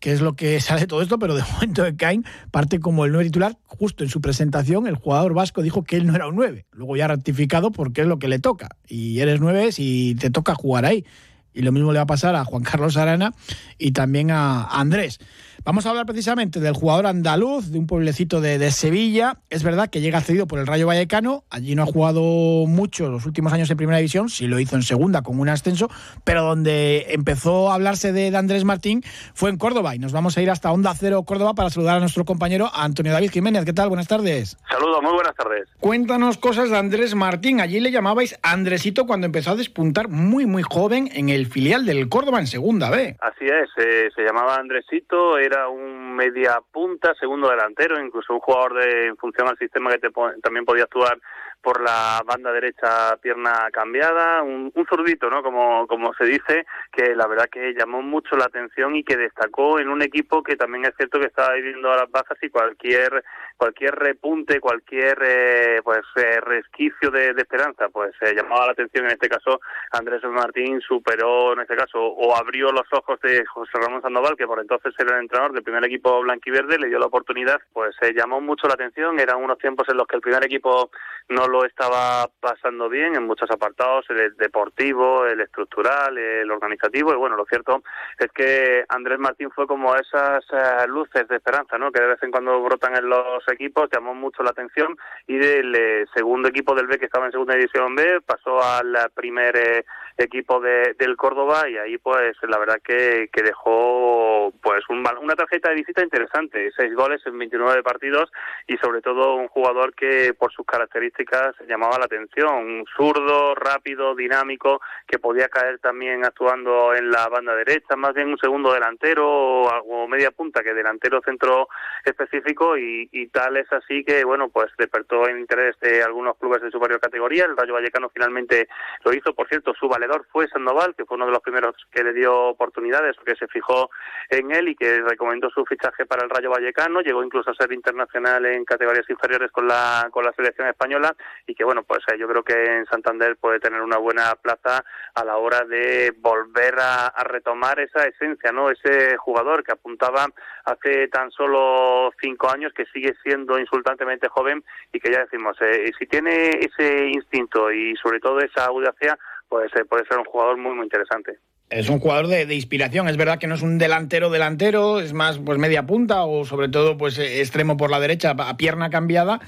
qué 0.00 0.12
es 0.12 0.20
lo 0.20 0.34
que 0.34 0.60
sale 0.60 0.82
de 0.82 0.86
todo 0.86 1.02
esto, 1.02 1.18
pero 1.18 1.34
de 1.34 1.42
momento 1.54 1.82
de 1.84 1.96
Cain 1.96 2.24
parte 2.50 2.80
como 2.80 3.04
el 3.04 3.12
9 3.12 3.26
titular. 3.26 3.58
Justo 3.64 4.04
en 4.04 4.10
su 4.10 4.20
presentación, 4.20 4.86
el 4.86 4.96
jugador 4.96 5.34
vasco 5.34 5.62
dijo 5.62 5.84
que 5.84 5.96
él 5.96 6.06
no 6.06 6.14
era 6.14 6.28
un 6.28 6.36
9. 6.36 6.66
Luego 6.72 6.96
ya 6.96 7.08
ratificado 7.08 7.70
porque 7.70 8.02
es 8.02 8.06
lo 8.06 8.18
que 8.18 8.28
le 8.28 8.38
toca. 8.38 8.68
Y 8.86 9.20
eres 9.20 9.40
9 9.40 9.72
si 9.72 10.16
te 10.18 10.30
toca 10.30 10.54
jugar 10.54 10.84
ahí. 10.84 11.04
Y 11.52 11.62
lo 11.62 11.72
mismo 11.72 11.92
le 11.92 11.98
va 11.98 12.02
a 12.02 12.06
pasar 12.06 12.34
a 12.36 12.44
Juan 12.44 12.62
Carlos 12.64 12.96
Arana 12.96 13.32
y 13.78 13.92
también 13.92 14.30
a 14.30 14.64
Andrés. 14.64 15.18
Vamos 15.66 15.84
a 15.84 15.90
hablar 15.90 16.06
precisamente 16.06 16.60
del 16.60 16.74
jugador 16.74 17.08
andaluz, 17.08 17.72
de 17.72 17.80
un 17.80 17.88
pueblecito 17.88 18.40
de, 18.40 18.56
de, 18.56 18.70
Sevilla. 18.70 19.38
Es 19.50 19.64
verdad 19.64 19.90
que 19.90 20.00
llega 20.00 20.20
cedido 20.20 20.46
por 20.46 20.60
el 20.60 20.66
Rayo 20.68 20.86
Vallecano. 20.86 21.42
Allí 21.50 21.74
no 21.74 21.82
ha 21.82 21.86
jugado 21.86 22.20
mucho 22.20 23.10
los 23.10 23.26
últimos 23.26 23.52
años 23.52 23.68
en 23.68 23.76
primera 23.76 23.98
división, 23.98 24.28
sí 24.28 24.46
lo 24.46 24.60
hizo 24.60 24.76
en 24.76 24.82
segunda 24.82 25.22
con 25.22 25.40
un 25.40 25.48
ascenso, 25.48 25.90
pero 26.22 26.44
donde 26.44 27.06
empezó 27.08 27.72
a 27.72 27.74
hablarse 27.74 28.12
de, 28.12 28.30
de, 28.30 28.36
Andrés 28.36 28.62
Martín 28.62 29.02
fue 29.34 29.50
en 29.50 29.58
Córdoba. 29.58 29.96
Y 29.96 29.98
nos 29.98 30.12
vamos 30.12 30.38
a 30.38 30.40
ir 30.40 30.50
hasta 30.50 30.70
Onda 30.70 30.94
Cero 30.94 31.24
Córdoba 31.24 31.54
para 31.54 31.68
saludar 31.68 31.96
a 31.96 32.00
nuestro 32.00 32.24
compañero 32.24 32.70
Antonio 32.72 33.10
David 33.10 33.32
Jiménez. 33.32 33.64
¿Qué 33.64 33.72
tal? 33.72 33.88
Buenas 33.88 34.06
tardes. 34.06 34.56
Saludos, 34.70 35.02
muy 35.02 35.14
buenas 35.14 35.34
tardes. 35.34 35.68
Cuéntanos 35.80 36.38
cosas 36.38 36.70
de 36.70 36.78
Andrés 36.78 37.16
Martín. 37.16 37.60
Allí 37.60 37.80
le 37.80 37.90
llamabais 37.90 38.38
Andresito 38.44 39.04
cuando 39.04 39.26
empezó 39.26 39.50
a 39.50 39.56
despuntar 39.56 40.06
muy, 40.06 40.46
muy 40.46 40.62
joven 40.62 41.10
en 41.12 41.28
el 41.28 41.46
filial 41.46 41.84
del 41.86 42.08
Córdoba 42.08 42.38
en 42.38 42.46
segunda 42.46 42.88
B. 42.88 43.16
Así 43.20 43.46
es, 43.46 43.84
eh, 43.84 44.10
se 44.14 44.22
llamaba 44.22 44.54
Andresito, 44.54 45.38
era 45.38 45.55
un 45.68 46.14
media 46.14 46.60
punta, 46.72 47.14
segundo 47.14 47.50
delantero, 47.50 48.00
incluso 48.00 48.34
un 48.34 48.40
jugador 48.40 48.74
de 48.74 49.06
en 49.06 49.16
función 49.16 49.48
al 49.48 49.58
sistema 49.58 49.90
que 49.90 49.98
te, 49.98 50.10
también 50.42 50.64
podía 50.64 50.84
actuar 50.84 51.18
por 51.62 51.82
la 51.82 52.22
banda 52.24 52.52
derecha 52.52 53.16
pierna 53.20 53.68
cambiada, 53.72 54.42
un, 54.42 54.70
un, 54.74 54.86
zurdito, 54.86 55.28
¿no? 55.28 55.42
Como, 55.42 55.86
como 55.88 56.14
se 56.14 56.24
dice, 56.24 56.64
que 56.92 57.16
la 57.16 57.26
verdad 57.26 57.48
que 57.50 57.74
llamó 57.74 58.02
mucho 58.02 58.36
la 58.36 58.44
atención 58.44 58.94
y 58.94 59.02
que 59.02 59.16
destacó 59.16 59.80
en 59.80 59.88
un 59.88 60.02
equipo 60.02 60.42
que 60.42 60.56
también 60.56 60.84
es 60.84 60.94
cierto 60.96 61.18
que 61.18 61.26
estaba 61.26 61.54
viviendo 61.54 61.90
a 61.90 61.96
las 61.96 62.10
bajas 62.10 62.38
y 62.40 62.50
cualquier 62.50 63.24
cualquier 63.56 63.94
repunte, 63.94 64.60
cualquier 64.60 65.18
eh, 65.22 65.80
pues 65.82 66.02
eh, 66.16 66.40
resquicio 66.40 67.10
de, 67.10 67.30
esperanza, 67.36 67.88
pues 67.88 68.12
eh, 68.20 68.34
llamaba 68.34 68.66
la 68.66 68.72
atención 68.72 69.06
en 69.06 69.12
este 69.12 69.28
caso 69.28 69.60
Andrés 69.92 70.22
Martín 70.24 70.80
superó 70.80 71.52
en 71.52 71.60
este 71.60 71.76
caso 71.76 71.98
o 71.98 72.36
abrió 72.36 72.72
los 72.72 72.86
ojos 72.92 73.20
de 73.20 73.44
José 73.46 73.72
Ramón 73.78 74.02
Sandoval, 74.02 74.36
que 74.36 74.46
por 74.46 74.60
entonces 74.60 74.94
era 74.98 75.16
el 75.16 75.22
entrenador 75.22 75.52
del 75.52 75.62
primer 75.62 75.84
equipo 75.84 76.20
blanquiverde, 76.20 76.78
le 76.78 76.88
dio 76.88 76.98
la 76.98 77.06
oportunidad, 77.06 77.60
pues 77.72 77.94
llamó 78.14 78.40
mucho 78.40 78.66
la 78.68 78.74
atención, 78.74 79.18
eran 79.20 79.42
unos 79.42 79.58
tiempos 79.58 79.88
en 79.88 79.96
los 79.96 80.06
que 80.06 80.16
el 80.16 80.22
primer 80.22 80.44
equipo 80.44 80.90
no 81.28 81.48
lo 81.48 81.64
estaba 81.64 82.28
pasando 82.40 82.88
bien 82.88 83.16
en 83.16 83.26
muchos 83.26 83.50
apartados, 83.50 84.04
el 84.10 84.36
deportivo, 84.36 85.26
el 85.26 85.40
estructural, 85.40 86.16
el 86.16 86.50
organizativo, 86.50 87.12
y 87.12 87.16
bueno, 87.16 87.36
lo 87.36 87.44
cierto 87.46 87.82
es 88.18 88.30
que 88.32 88.84
Andrés 88.88 89.18
Martín 89.18 89.50
fue 89.50 89.66
como 89.66 89.94
esas 89.96 90.44
uh, 90.52 90.88
luces 90.88 91.26
de 91.28 91.36
esperanza, 91.36 91.78
¿no? 91.78 91.90
Que 91.90 92.00
de 92.00 92.08
vez 92.08 92.22
en 92.22 92.30
cuando 92.30 92.62
brotan 92.62 92.96
en 92.96 93.08
los 93.08 93.45
equipos, 93.48 93.88
llamó 93.92 94.14
mucho 94.14 94.42
la 94.42 94.50
atención 94.50 94.96
y 95.26 95.36
del 95.36 95.74
eh, 95.74 96.04
segundo 96.14 96.48
equipo 96.48 96.74
del 96.74 96.86
B 96.86 96.98
que 96.98 97.06
estaba 97.06 97.26
en 97.26 97.32
segunda 97.32 97.54
división 97.54 97.94
B 97.94 98.20
pasó 98.24 98.62
al 98.62 98.96
primer 99.14 99.56
eh, 99.56 99.84
equipo 100.18 100.60
de, 100.60 100.94
del 100.98 101.16
Córdoba 101.16 101.68
y 101.68 101.76
ahí 101.76 101.98
pues 101.98 102.36
la 102.48 102.58
verdad 102.58 102.80
que, 102.82 103.28
que 103.32 103.42
dejó 103.42 104.52
pues 104.62 104.82
un, 104.88 105.06
una 105.20 105.34
tarjeta 105.34 105.70
de 105.70 105.76
visita 105.76 106.02
interesante, 106.02 106.70
seis 106.76 106.94
goles 106.94 107.20
en 107.26 107.38
29 107.38 107.82
partidos 107.82 108.30
y 108.66 108.76
sobre 108.78 109.02
todo 109.02 109.34
un 109.34 109.48
jugador 109.48 109.94
que 109.94 110.34
por 110.34 110.52
sus 110.52 110.66
características 110.66 111.54
llamaba, 111.68 111.98
la 111.98 112.06
atención. 112.06 112.84
Zurdo, 112.96 113.54
rápido, 113.54 114.14
dinámico, 114.14 114.80
que 115.06 115.18
podía 115.18 115.48
caer 115.48 115.78
también 115.78 116.24
actuando 116.24 116.94
en 116.94 117.10
la 117.10 117.28
banda 117.28 117.54
derecha, 117.54 117.96
más 117.96 118.14
bien 118.14 118.28
un 118.28 118.38
segundo 118.38 118.72
delantero 118.72 119.26
o, 119.26 120.08
media 120.08 120.30
punta 120.30 120.62
que 120.62 120.74
delantero 120.74 121.20
centro 121.24 121.68
específico 122.04 122.76
y, 122.78 123.28
tal 123.36 123.54
es 123.58 123.70
así 123.70 124.02
que, 124.02 124.24
bueno, 124.24 124.48
pues 124.48 124.72
despertó 124.78 125.28
el 125.28 125.38
interés 125.38 125.78
de 125.80 126.02
algunos 126.02 126.38
clubes 126.38 126.62
de 126.62 126.70
superior 126.70 126.98
categoría. 126.98 127.44
El 127.44 127.54
Rayo 127.54 127.74
Vallecano 127.74 128.08
finalmente 128.08 128.66
lo 129.04 129.12
hizo. 129.12 129.34
Por 129.34 129.46
cierto, 129.46 129.74
su 129.74 129.88
valedor 129.88 130.26
fue 130.32 130.48
Sandoval, 130.48 130.94
que 130.96 131.04
fue 131.04 131.16
uno 131.16 131.26
de 131.26 131.32
los 131.32 131.42
primeros 131.42 131.74
que 131.92 132.02
le 132.02 132.14
dio 132.14 132.34
oportunidades, 132.34 133.14
que 133.26 133.36
se 133.36 133.46
fijó 133.48 133.90
en 134.30 134.52
él 134.52 134.68
y 134.68 134.74
que 134.74 135.02
recomendó 135.02 135.50
su 135.50 135.66
fichaje 135.66 136.06
para 136.06 136.24
el 136.24 136.30
Rayo 136.30 136.48
Vallecano. 136.48 137.02
Llegó 137.02 137.22
incluso 137.22 137.50
a 137.50 137.54
ser 137.54 137.74
internacional 137.74 138.46
en 138.46 138.64
categorías 138.64 139.04
inferiores 139.10 139.50
con 139.50 139.68
la, 139.68 140.08
con 140.10 140.24
la 140.24 140.32
selección 140.32 140.68
española 140.68 141.14
y 141.46 141.54
que, 141.54 141.64
bueno, 141.64 141.82
pues 141.82 142.00
eh, 142.10 142.16
yo 142.18 142.26
creo 142.26 142.42
que 142.42 142.54
en 142.54 142.86
Santander 142.86 143.36
puede 143.36 143.60
tener 143.60 143.82
una 143.82 143.98
buena 143.98 144.34
plaza 144.36 144.82
a 145.14 145.24
la 145.24 145.36
hora 145.36 145.62
de 145.64 146.14
volver 146.16 146.76
a, 146.80 147.12
retomar 147.24 147.80
esa 147.80 148.04
esencia, 148.04 148.52
¿no? 148.52 148.70
Ese 148.70 149.16
jugador 149.18 149.62
que 149.64 149.72
apuntaba 149.72 150.26
hace 150.64 151.08
tan 151.08 151.30
solo 151.32 152.12
cinco 152.20 152.48
años, 152.48 152.72
que 152.72 152.86
sigue 152.86 153.14
siendo 153.22 153.25
insultantemente 153.30 154.28
joven 154.28 154.62
y 154.92 155.00
que 155.00 155.10
ya 155.10 155.20
decimos, 155.20 155.56
eh, 155.60 155.90
si 155.98 156.06
tiene 156.06 156.50
ese 156.50 157.08
instinto 157.08 157.70
y 157.72 157.94
sobre 157.96 158.20
todo 158.20 158.40
esa 158.40 158.66
audacia, 158.66 159.18
pues 159.48 159.70
eh, 159.76 159.84
puede 159.84 160.06
ser 160.06 160.18
un 160.18 160.24
jugador 160.24 160.56
muy, 160.56 160.74
muy 160.74 160.84
interesante. 160.84 161.38
Es 161.68 161.88
un 161.88 161.98
jugador 161.98 162.28
de, 162.28 162.54
inspiración, 162.54 163.08
es 163.08 163.16
verdad 163.16 163.40
que 163.40 163.48
no 163.48 163.56
es 163.56 163.62
un 163.62 163.76
delantero 163.76 164.30
delantero, 164.30 165.00
es 165.00 165.12
más 165.12 165.40
pues 165.40 165.58
media 165.58 165.84
punta 165.84 166.24
o 166.24 166.44
sobre 166.44 166.68
todo 166.68 166.96
pues 166.96 167.18
eh, 167.18 167.40
extremo 167.40 167.76
por 167.76 167.90
la 167.90 167.98
derecha 167.98 168.34
a 168.38 168.56
pierna 168.56 168.88
cambiada, 168.88 169.40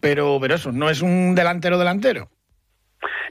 pero 0.00 0.38
pero 0.40 0.54
eso, 0.54 0.72
no 0.72 0.88
es 0.88 1.02
un 1.02 1.34
delantero 1.34 1.78
delantero. 1.78 2.30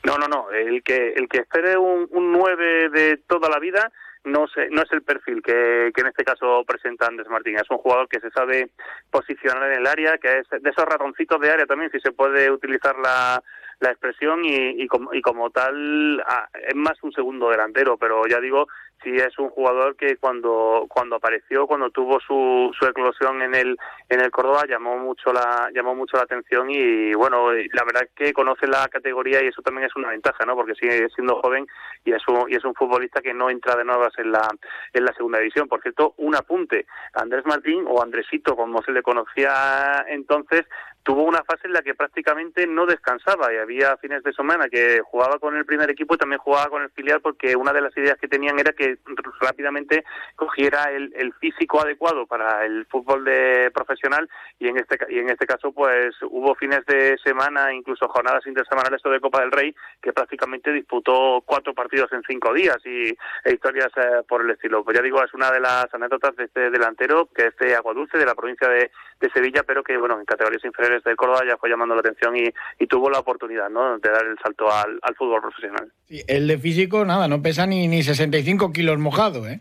No, 0.03 0.19
no, 0.19 0.27
no, 0.27 0.51
el 0.51 0.83
que 0.83 1.13
el 1.15 1.27
que 1.27 1.39
espere 1.39 1.75
un, 1.75 2.07
un 2.11 2.31
9 2.31 2.89
de 2.89 3.17
toda 3.27 3.49
la 3.49 3.57
vida 3.57 3.91
no, 4.25 4.47
sé, 4.47 4.69
no 4.69 4.81
es 4.81 4.91
el 4.91 5.01
perfil 5.01 5.41
que, 5.41 5.91
que, 5.93 6.01
en 6.01 6.07
este 6.07 6.23
caso 6.23 6.63
presenta 6.65 7.07
Andrés 7.07 7.29
Martín. 7.29 7.57
Es 7.57 7.69
un 7.69 7.77
jugador 7.77 8.07
que 8.07 8.19
se 8.19 8.31
sabe 8.31 8.69
posicionar 9.09 9.71
en 9.71 9.79
el 9.79 9.87
área, 9.87 10.17
que 10.17 10.39
es 10.39 10.49
de 10.49 10.69
esos 10.69 10.85
ratoncitos 10.85 11.39
de 11.39 11.51
área 11.51 11.65
también, 11.65 11.91
si 11.91 11.99
se 11.99 12.11
puede 12.11 12.51
utilizar 12.51 12.97
la, 12.97 13.41
la 13.85 13.91
expresión 13.91 14.43
y, 14.43 14.83
y, 14.83 14.87
como, 14.87 15.13
y 15.13 15.21
como 15.21 15.49
tal 15.51 16.21
ah, 16.27 16.47
es 16.67 16.75
más 16.75 17.01
un 17.03 17.11
segundo 17.11 17.49
delantero, 17.49 17.97
pero 17.97 18.25
ya 18.27 18.39
digo, 18.39 18.67
sí 19.03 19.11
es 19.15 19.37
un 19.37 19.49
jugador 19.49 19.95
que 19.95 20.17
cuando 20.17 20.85
cuando 20.89 21.17
apareció, 21.17 21.67
cuando 21.67 21.89
tuvo 21.91 22.19
su, 22.19 22.71
su 22.77 22.85
eclosión 22.85 23.41
en 23.41 23.53
el 23.53 23.77
en 24.09 24.21
el 24.21 24.31
Córdoba 24.31 24.63
llamó 24.67 24.97
mucho 24.97 25.31
la 25.31 25.69
llamó 25.73 25.93
mucho 25.93 26.17
la 26.17 26.23
atención 26.23 26.69
y 26.69 27.13
bueno, 27.13 27.51
la 27.51 27.83
verdad 27.83 28.03
es 28.03 28.11
que 28.15 28.33
conoce 28.33 28.67
la 28.67 28.87
categoría 28.87 29.43
y 29.43 29.47
eso 29.47 29.61
también 29.61 29.87
es 29.87 29.95
una 29.95 30.09
ventaja, 30.09 30.45
¿no? 30.45 30.55
Porque 30.55 30.75
sigue 30.75 31.07
siendo 31.13 31.39
joven 31.41 31.67
y 32.03 32.13
es 32.13 32.27
un 32.27 32.49
y 32.49 32.55
es 32.55 32.65
un 32.65 32.73
futbolista 32.73 33.21
que 33.21 33.33
no 33.33 33.49
entra 33.49 33.75
de 33.75 33.85
nuevas 33.85 34.13
en 34.17 34.31
la 34.31 34.47
en 34.93 35.05
la 35.05 35.13
segunda 35.13 35.39
división. 35.39 35.67
Por 35.67 35.81
cierto, 35.81 36.15
un 36.17 36.35
apunte, 36.35 36.87
Andrés 37.13 37.45
Martín 37.45 37.85
o 37.87 38.01
Andresito 38.01 38.55
como 38.55 38.81
se 38.81 38.91
le 38.91 39.03
conocía 39.03 40.05
entonces 40.07 40.65
tuvo 41.05 41.21
una 41.21 41.43
fase 41.43 41.67
en 41.67 41.73
la 41.73 41.83
que 41.83 41.93
prácticamente 41.93 42.65
no 42.65 42.87
descansaba 42.87 43.53
y 43.53 43.57
había 43.57 43.95
fines 43.97 44.23
de 44.23 44.33
semana 44.33 44.67
que 44.67 45.01
jugaba 45.01 45.37
con 45.37 45.55
el 45.55 45.63
primer 45.63 45.91
equipo 45.91 46.15
y 46.15 46.17
también 46.17 46.39
jugaba 46.39 46.67
con 46.67 46.81
el 46.81 46.89
filial 46.89 47.21
porque 47.21 47.55
una 47.55 47.71
de 47.71 47.81
las 47.81 47.95
ideas 47.95 48.17
que 48.17 48.27
tenían 48.27 48.57
era 48.57 48.73
que 48.73 48.97
rápidamente 49.39 50.03
cogiera 50.35 50.85
el, 50.91 51.31
físico 51.39 51.79
adecuado 51.79 52.25
para 52.25 52.65
el 52.65 52.87
fútbol 52.87 53.23
de 53.23 53.69
profesional 53.71 54.27
y 54.57 54.67
en 54.67 54.77
este 54.77 54.97
y 55.09 55.19
en 55.19 55.29
este 55.29 55.45
caso 55.45 55.71
pues 55.71 56.15
hubo 56.23 56.55
fines 56.55 56.83
de 56.87 57.17
semana 57.23 57.71
incluso 57.71 58.07
jornadas 58.07 58.47
intersemanales 58.47 59.01
de 59.03 59.19
Copa 59.19 59.41
del 59.41 59.51
Rey 59.51 59.75
que 60.01 60.11
prácticamente 60.11 60.71
disputó 60.71 61.43
cuatro 61.45 61.75
partidos 61.75 62.11
en 62.13 62.23
cinco 62.27 62.51
días 62.51 62.77
y 62.83 63.09
e 63.43 63.53
historias 63.53 63.91
eh, 63.97 64.23
por 64.27 64.41
el 64.41 64.49
estilo. 64.49 64.83
Pues 64.83 64.97
ya 64.97 65.03
digo 65.03 65.23
es 65.23 65.33
una 65.35 65.51
de 65.51 65.59
las 65.59 65.93
anécdotas 65.93 66.35
de 66.35 66.45
este 66.45 66.71
delantero 66.71 67.29
que 67.35 67.47
es 67.47 67.57
de 67.57 67.75
Aguadulce 67.75 68.17
de 68.17 68.25
la 68.25 68.33
provincia 68.33 68.67
de 68.69 68.89
Sevilla 69.33 69.63
pero 69.63 69.83
que 69.83 69.97
bueno 69.97 70.19
en 70.19 70.25
categorías 70.25 70.63
inferiores 70.63 70.94
de 71.03 71.15
Córdoba 71.15 71.41
ya 71.47 71.57
fue 71.57 71.69
llamando 71.69 71.95
la 71.95 72.01
atención 72.01 72.35
y, 72.35 72.51
tuvo 72.87 73.09
la 73.09 73.19
oportunidad 73.19 73.69
¿no? 73.69 73.97
de 73.97 74.09
dar 74.09 74.25
el 74.25 74.37
salto 74.39 74.71
al, 74.71 74.99
fútbol 75.17 75.41
profesional. 75.41 75.91
el 76.07 76.47
de 76.47 76.57
físico, 76.57 77.03
nada, 77.03 77.27
no 77.27 77.41
pesa 77.41 77.65
ni, 77.65 77.87
ni 77.87 78.03
65 78.03 78.71
kilos 78.71 78.97
mojado, 78.99 79.47
¿eh? 79.47 79.59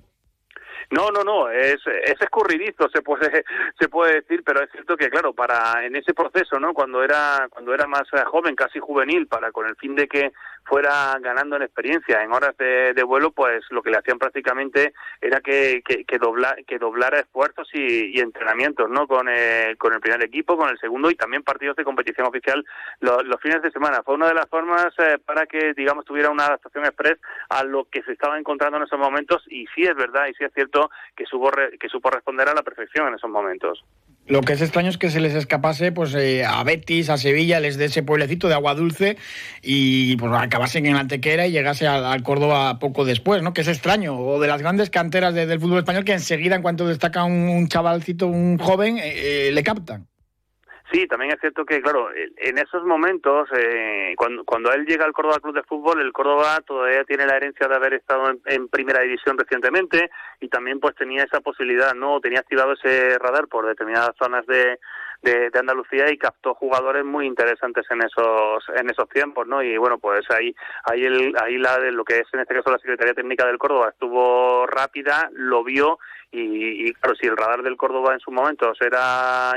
No, 0.91 1.11
no, 1.11 1.25
no, 1.25 1.51
es, 1.51 1.81
es 2.05 2.21
escurridizo, 2.21 2.89
se 2.89 3.03
puede, 3.03 3.45
se 3.79 3.89
puede 3.89 4.21
decir, 4.21 4.43
pero 4.45 4.63
es 4.63 4.71
cierto 4.71 4.97
que, 4.97 5.11
claro, 5.11 5.33
para 5.33 5.85
en 5.85 5.97
ese 5.97 6.15
proceso, 6.15 6.61
¿no? 6.61 6.75
Cuando 6.75 7.03
era, 7.03 7.49
cuando 7.51 7.75
era 7.75 7.87
más 7.87 8.03
joven, 8.27 8.55
casi 8.55 8.79
juvenil, 8.79 9.27
para 9.27 9.51
con 9.53 9.67
el 9.67 9.77
fin 9.77 9.95
de 9.95 10.07
que 10.07 10.33
fuera 10.65 11.17
ganando 11.21 11.57
en 11.57 11.63
experiencia 11.63 12.23
en 12.23 12.33
horas 12.33 12.57
de, 12.57 13.03
vuelo, 13.05 13.33
pues 13.33 13.65
lo 13.71 13.83
que 13.83 13.91
le 13.91 13.99
hacían 13.99 14.19
prácticamente 14.19 14.95
era 15.21 15.41
que, 15.41 15.83
que, 15.85 16.05
que, 16.05 16.19
que 16.67 16.79
doblara 16.79 17.21
esfuerzos 17.21 17.69
y, 17.73 18.19
entrenamientos, 18.19 18.89
¿no? 18.89 19.07
Con, 19.07 19.29
eh, 19.29 19.75
con 19.79 19.93
el 19.93 20.01
primer 20.01 20.23
equipo, 20.23 20.57
con 20.57 20.71
el 20.71 20.79
segundo 20.79 21.11
y 21.11 21.15
también 21.15 21.43
partidos 21.43 21.77
de 21.77 21.85
competición 21.85 22.27
oficial 22.27 22.65
los, 23.01 23.41
fines 23.41 23.63
de 23.63 23.71
semana. 23.71 24.03
Fue 24.03 24.15
una 24.15 24.29
de 24.29 24.35
las 24.35 24.49
formas 24.49 24.87
eh, 24.99 25.19
para 25.25 25.47
que, 25.47 25.75
digamos, 25.75 26.05
tuviera 26.05 26.31
una 26.31 26.47
adaptación 26.47 26.87
express 26.87 27.19
a 27.51 27.63
lo 27.65 27.85
que 27.85 28.03
se 28.03 28.13
estaba 28.13 28.39
encontrando 28.39 28.79
en 28.79 28.85
esos 28.85 28.99
momentos 28.99 29.43
y 29.49 29.67
sí 29.75 29.83
es 29.83 29.95
verdad 29.95 30.27
y 30.29 30.35
sí 30.35 30.45
es 30.45 30.53
cierto 30.55 30.91
que 31.15 31.27
supo, 31.27 31.51
que 31.79 31.89
supo 31.89 32.11
responder 32.11 32.49
a 32.49 32.55
la 32.55 32.63
perfección 32.63 33.09
en 33.09 33.15
esos 33.15 33.31
momentos. 33.31 33.85
Lo 34.27 34.41
que 34.41 34.55
es 34.55 34.63
extraño 34.63 34.89
es 34.89 34.97
que 34.97 35.11
se 35.11 35.21
les 35.21 35.35
escapase 35.35 35.93
pues 35.93 36.15
eh, 36.15 36.45
a 36.47 36.65
Betis, 36.65 37.11
a 37.11 37.19
Sevilla, 37.19 37.61
les 37.61 37.77
de 37.77 37.87
ese 37.87 38.03
pueblecito 38.03 38.49
de 38.49 38.55
agua 38.55 38.75
dulce 38.75 39.19
y 39.63 40.17
pues 40.17 40.33
acabasen 40.33 40.87
en 40.87 40.97
Antequera 40.97 41.47
y 41.47 41.53
llegase 41.53 41.87
al, 41.87 42.23
Córdoba 42.23 42.79
poco 42.79 43.05
después, 43.05 43.43
¿no? 43.43 43.53
Que 43.53 43.61
es 43.61 43.69
extraño. 43.69 44.19
O 44.19 44.41
de 44.41 44.49
las 44.49 44.63
grandes 44.63 44.89
canteras 44.89 45.35
del 45.35 45.61
fútbol 45.61 45.79
español 45.79 46.05
que 46.05 46.13
enseguida, 46.13 46.57
en 46.57 46.63
cuanto 46.63 46.87
destaca 46.87 47.25
un, 47.25 47.69
chavalcito, 47.69 48.27
un 48.27 48.57
joven, 48.59 48.97
eh, 48.97 49.49
eh, 49.49 49.53
le 49.53 49.63
captan. 49.63 50.09
Sí, 50.93 51.07
también 51.07 51.33
es 51.33 51.41
cierto 51.41 51.65
que, 51.65 51.81
claro, 51.81 52.11
en 52.15 52.59
esos 52.59 52.85
momentos, 52.85 53.49
eh, 53.57 54.15
cuando, 54.17 54.45
cuando 54.45 54.71
él 54.73 54.85
llega 54.85 55.07
al 55.07 55.15
Córdoba 55.15 55.41
Club 55.41 55.55
de 55.55 55.63
Fútbol, 55.63 56.01
el 56.01 56.13
Córdoba 56.13 56.61
todavía 56.61 57.05
tiene 57.05 57.27
la 57.27 57.37
herencia 57.37 57.67
de 57.67 57.75
haber 57.75 57.95
estado 57.95 58.31
en, 58.45 58.69
primera 58.69 59.01
división 59.01 59.39
recientemente 59.39 60.11
y 60.41 60.49
también 60.49 60.81
pues 60.81 60.95
tenía 60.95 61.25
esa 61.25 61.41
posibilidad, 61.41 61.95
¿no? 61.95 62.21
Tenía 62.21 62.41
activado 62.41 62.75
ese 62.75 63.19
radar 63.19 63.49
por 63.49 63.67
determinadas 63.67 64.15
zonas 64.19 64.45
de, 64.47 64.79
de, 65.23 65.51
Andalucía 65.59 66.13
y 66.13 66.19
captó 66.19 66.55
jugadores 66.55 67.05
muy 67.05 67.27
interesantes 67.27 67.87
en 67.91 68.03
esos 68.03 68.65
en 68.77 68.91
esos 68.91 69.09
tiempos, 69.09 69.47
¿no? 69.47 69.63
Y 69.63 69.79
bueno, 69.79 69.99
pues 69.99 70.31
ahí 70.31 70.55
ahí 70.85 71.05
el 71.05 71.35
ahí 71.41 71.57
la 71.57 71.79
de 71.79 71.93
lo 71.93 72.05
que 72.05 72.21
es 72.21 72.27
en 72.33 72.41
este 72.41 72.55
caso 72.55 72.71
la 72.71 72.79
Secretaría 72.79 73.15
Técnica 73.15 73.47
del 73.47 73.59
Córdoba 73.59 73.89
estuvo 73.89 74.67
rápida, 74.67 75.31
lo 75.33 75.65
vio 75.65 75.99
y, 76.37 76.93
claro, 76.95 77.15
si 77.15 77.27
el 77.27 77.37
radar 77.37 77.63
del 77.63 77.77
Córdoba 77.77 78.13
en 78.13 78.19
sus 78.19 78.35
momentos 78.35 78.77
era, 78.81 79.53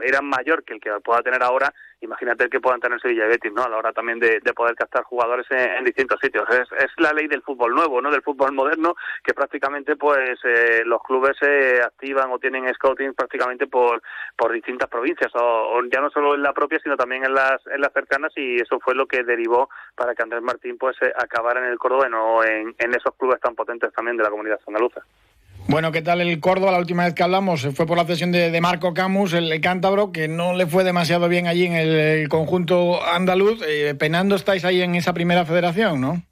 era 0.00 0.22
mayor 0.22 0.64
que 0.64 0.72
el 0.72 0.80
que 0.80 0.90
pueda 1.04 1.20
tener 1.20 1.42
ahora, 1.42 1.72
imagínate 2.00 2.44
el 2.44 2.50
que 2.50 2.60
puedan 2.60 2.80
tener 2.80 2.98
Sevilla 3.00 3.26
y 3.26 3.28
Betis, 3.28 3.52
¿no? 3.52 3.62
A 3.62 3.68
la 3.68 3.76
hora 3.76 3.92
también 3.92 4.18
de, 4.18 4.40
poder 4.54 4.74
captar 4.74 5.04
jugadores 5.04 5.46
en, 5.50 5.84
distintos 5.84 6.18
sitios. 6.22 6.48
Es, 6.48 6.72
es, 6.82 6.90
la 6.96 7.12
ley 7.12 7.26
del 7.26 7.42
fútbol 7.42 7.74
nuevo, 7.74 8.00
¿no? 8.00 8.10
Del 8.10 8.22
fútbol 8.22 8.52
moderno, 8.52 8.94
que 9.22 9.34
prácticamente 9.34 9.96
pues 9.96 10.38
eh, 10.44 10.82
los 10.86 11.02
clubes 11.02 11.36
se 11.38 11.82
activan 11.82 12.30
o 12.30 12.38
tienen 12.38 12.72
scouting 12.72 13.12
prácticamente 13.12 13.66
por, 13.66 14.02
por 14.34 14.52
distintas 14.52 14.88
provincias, 14.88 15.30
o, 15.34 15.82
ya 15.92 16.00
no 16.00 16.08
solo 16.08 16.34
en 16.34 16.42
la 16.42 16.54
propia, 16.54 16.80
sino 16.82 16.96
también 16.96 17.24
en 17.26 17.34
las, 17.34 17.60
en 17.66 17.80
las 17.80 17.92
cercanas, 17.92 18.32
y 18.36 18.56
eso 18.56 18.80
fue 18.80 18.94
lo 18.94 19.06
que 19.06 19.22
derivó 19.22 19.68
para 19.94 20.14
que 20.14 20.22
Andrés 20.22 20.42
Martín 20.42 20.78
pues 20.78 20.96
eh, 21.02 21.12
acabara 21.14 21.60
en 21.60 21.66
el 21.66 21.78
Córdoba, 21.78 22.08
no 22.08 22.42
en, 22.42 22.74
en 22.78 22.94
esos 22.94 23.14
clubes 23.16 23.40
tan 23.40 23.54
potentes 23.54 23.92
también 23.92 24.16
de 24.16 24.22
la 24.22 24.30
comunidad 24.30 24.60
andaluza. 24.66 25.04
Bueno, 25.68 25.90
¿qué 25.92 26.02
tal 26.02 26.20
el 26.20 26.40
Córdoba? 26.40 26.72
La 26.72 26.78
última 26.78 27.04
vez 27.04 27.14
que 27.14 27.22
hablamos 27.22 27.66
fue 27.74 27.86
por 27.86 27.96
la 27.96 28.04
cesión 28.04 28.32
de, 28.32 28.60
Marco 28.60 28.92
Camus, 28.94 29.32
el, 29.32 29.60
cántabro, 29.60 30.12
que 30.12 30.28
no 30.28 30.54
le 30.54 30.66
fue 30.66 30.84
demasiado 30.84 31.28
bien 31.28 31.46
allí 31.46 31.64
en 31.64 31.72
el, 31.72 32.28
conjunto 32.28 33.02
andaluz. 33.04 33.60
Eh, 33.66 33.94
penando 33.98 34.36
estáis 34.36 34.64
ahí 34.64 34.82
en 34.82 34.94
esa 34.94 35.14
primera 35.14 35.44
federación, 35.44 36.00
¿no? 36.00 36.22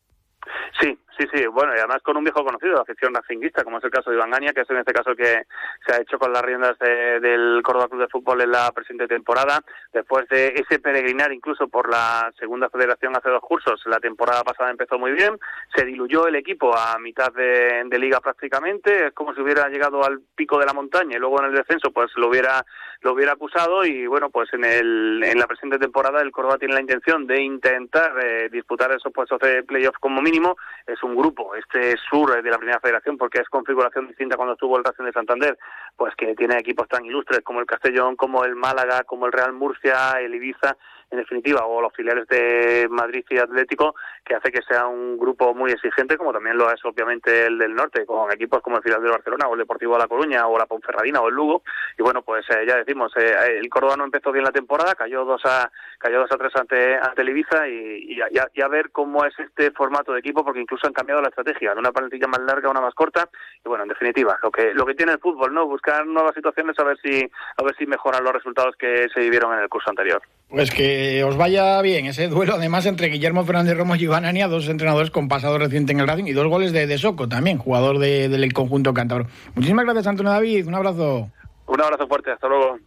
Sí, 1.20 1.28
Sí, 1.34 1.46
bueno, 1.48 1.74
y 1.74 1.78
además 1.78 2.00
con 2.02 2.16
un 2.16 2.24
viejo 2.24 2.42
conocido 2.42 2.76
de 2.76 2.80
afición 2.80 3.12
racinguista, 3.12 3.62
como 3.62 3.76
es 3.76 3.84
el 3.84 3.90
caso 3.90 4.08
de 4.08 4.16
Iván 4.16 4.30
Gaña, 4.30 4.54
que 4.54 4.62
es 4.62 4.70
en 4.70 4.78
este 4.78 4.94
caso 4.94 5.14
que 5.14 5.44
se 5.86 5.92
ha 5.92 6.00
hecho 6.00 6.18
con 6.18 6.32
las 6.32 6.40
riendas 6.40 6.78
del 6.78 7.60
Córdoba 7.62 7.88
Club 7.88 8.00
de 8.00 8.08
Fútbol 8.08 8.40
en 8.40 8.50
la 8.50 8.72
presente 8.72 9.06
temporada, 9.06 9.60
después 9.92 10.26
de 10.30 10.54
ese 10.56 10.78
peregrinar 10.78 11.30
incluso 11.30 11.68
por 11.68 11.90
la 11.90 12.32
segunda 12.38 12.70
federación 12.70 13.14
hace 13.16 13.28
dos 13.28 13.42
cursos. 13.42 13.82
La 13.84 14.00
temporada 14.00 14.42
pasada 14.44 14.70
empezó 14.70 14.98
muy 14.98 15.12
bien, 15.12 15.38
se 15.76 15.84
diluyó 15.84 16.26
el 16.26 16.36
equipo 16.36 16.74
a 16.74 16.98
mitad 16.98 17.30
de, 17.34 17.98
liga 17.98 18.20
prácticamente, 18.20 19.08
es 19.08 19.12
como 19.12 19.34
si 19.34 19.42
hubiera 19.42 19.68
llegado 19.68 20.02
al 20.02 20.22
pico 20.34 20.58
de 20.58 20.64
la 20.64 20.72
montaña 20.72 21.16
y 21.16 21.20
luego 21.20 21.38
en 21.40 21.50
el 21.50 21.54
descenso 21.54 21.90
pues 21.90 22.10
lo 22.16 22.28
hubiera 22.28 22.64
lo 23.02 23.12
hubiera 23.12 23.32
acusado 23.32 23.84
y 23.84 24.06
bueno, 24.06 24.30
pues 24.30 24.52
en 24.52 24.64
el 24.64 25.22
en 25.24 25.38
la 25.38 25.46
presente 25.46 25.78
temporada 25.78 26.20
el 26.20 26.30
Córdoba 26.32 26.58
tiene 26.58 26.74
la 26.74 26.80
intención 26.80 27.26
de 27.26 27.40
intentar 27.40 28.12
eh, 28.22 28.48
disputar 28.50 28.92
esos 28.92 29.12
puestos 29.12 29.38
de 29.40 29.62
playoff 29.62 29.96
como 30.00 30.20
mínimo, 30.20 30.56
es 30.86 31.02
un 31.02 31.16
grupo, 31.16 31.54
este 31.54 31.96
sur 32.10 32.42
de 32.42 32.50
la 32.50 32.58
Primera 32.58 32.80
Federación, 32.80 33.16
porque 33.16 33.40
es 33.40 33.48
configuración 33.48 34.08
distinta 34.08 34.36
cuando 34.36 34.54
estuvo 34.54 34.76
el 34.76 34.84
Racing 34.84 35.04
de 35.04 35.12
Santander, 35.12 35.58
pues 35.96 36.14
que 36.14 36.34
tiene 36.34 36.58
equipos 36.58 36.88
tan 36.88 37.04
ilustres 37.04 37.40
como 37.40 37.60
el 37.60 37.66
Castellón, 37.66 38.16
como 38.16 38.44
el 38.44 38.54
Málaga, 38.54 39.04
como 39.04 39.26
el 39.26 39.32
Real 39.32 39.52
Murcia, 39.52 40.20
el 40.20 40.34
Ibiza, 40.34 40.76
en 41.10 41.18
definitiva, 41.18 41.66
o 41.66 41.80
los 41.80 41.92
filiales 41.92 42.26
de 42.28 42.86
Madrid 42.88 43.24
y 43.30 43.38
Atlético, 43.38 43.94
que 44.24 44.34
hace 44.34 44.52
que 44.52 44.62
sea 44.62 44.86
un 44.86 45.18
grupo 45.18 45.54
muy 45.54 45.72
exigente, 45.72 46.16
como 46.16 46.32
también 46.32 46.56
lo 46.56 46.72
es 46.72 46.84
obviamente 46.84 47.46
el 47.46 47.58
del 47.58 47.74
norte, 47.74 48.06
con 48.06 48.30
equipos 48.32 48.62
como 48.62 48.76
el 48.76 48.82
Filial 48.82 49.02
de 49.02 49.10
Barcelona 49.10 49.48
o 49.48 49.54
el 49.54 49.60
Deportivo 49.60 49.94
de 49.94 49.98
La 49.98 50.08
Coruña 50.08 50.46
o 50.46 50.56
la 50.56 50.66
Ponferradina 50.66 51.20
o 51.20 51.28
el 51.28 51.34
Lugo. 51.34 51.62
Y 51.98 52.02
bueno, 52.02 52.22
pues 52.22 52.46
eh, 52.50 52.64
ya 52.66 52.76
decimos, 52.76 53.12
eh, 53.16 53.58
el 53.58 53.68
Córdoba 53.68 53.96
no 53.96 54.04
empezó 54.04 54.30
bien 54.30 54.44
la 54.44 54.52
temporada, 54.52 54.94
cayó 54.94 55.24
dos 55.24 55.42
a 55.44 55.70
cayó 55.98 56.20
dos 56.20 56.32
a 56.32 56.38
tres 56.38 56.54
ante, 56.56 56.96
ante 56.96 57.22
el 57.22 57.28
Ibiza 57.28 57.68
y, 57.68 58.14
y, 58.14 58.62
a, 58.62 58.68
ver 58.68 58.90
cómo 58.90 59.24
es 59.24 59.38
este 59.38 59.72
formato 59.72 60.12
de 60.12 60.20
equipo, 60.20 60.44
porque 60.44 60.60
incluso 60.60 60.86
han 60.86 60.92
cambiado 60.92 61.20
la 61.20 61.28
estrategia, 61.28 61.74
de 61.74 61.80
una 61.80 61.92
plantilla 61.92 62.28
más 62.28 62.40
larga 62.40 62.68
a 62.68 62.70
una 62.70 62.80
más 62.80 62.94
corta. 62.94 63.28
Y 63.64 63.68
bueno, 63.68 63.82
en 63.82 63.88
definitiva, 63.88 64.38
lo 64.42 64.50
que 64.50 64.72
lo 64.74 64.86
que 64.86 64.94
tiene 64.94 65.12
el 65.12 65.18
fútbol, 65.18 65.52
¿no? 65.52 65.66
Buscar 65.66 66.06
nuevas 66.06 66.34
situaciones 66.34 66.78
a 66.78 66.84
ver 66.84 66.98
si 67.02 67.28
a 67.56 67.62
ver 67.64 67.74
si 67.76 67.86
mejoran 67.86 68.22
los 68.22 68.32
resultados 68.32 68.76
que 68.76 69.08
se 69.12 69.20
vivieron 69.20 69.52
en 69.54 69.60
el 69.60 69.68
curso 69.68 69.90
anterior. 69.90 70.22
Pues 70.50 70.72
que 70.72 71.22
os 71.22 71.36
vaya 71.36 71.80
bien 71.80 72.06
ese 72.06 72.26
duelo, 72.26 72.54
además, 72.54 72.84
entre 72.84 73.06
Guillermo 73.06 73.44
Fernández 73.44 73.76
Romo 73.76 73.94
y 73.94 74.02
Iván 74.02 74.24
Ania, 74.24 74.48
dos 74.48 74.68
entrenadores 74.68 75.12
con 75.12 75.28
pasado 75.28 75.58
reciente 75.58 75.92
en 75.92 76.00
el 76.00 76.08
Racing 76.08 76.24
y 76.24 76.32
dos 76.32 76.48
goles 76.48 76.72
de, 76.72 76.88
de 76.88 76.98
Soco 76.98 77.28
también, 77.28 77.58
jugador 77.58 77.98
del 78.00 78.52
conjunto 78.52 78.92
cántabro. 78.92 79.26
Muchísimas 79.54 79.84
gracias, 79.84 80.08
Antonio 80.08 80.32
David. 80.32 80.66
Un 80.66 80.74
abrazo. 80.74 81.30
Un 81.66 81.80
abrazo 81.80 82.08
fuerte. 82.08 82.32
Hasta 82.32 82.48
luego. 82.48 82.78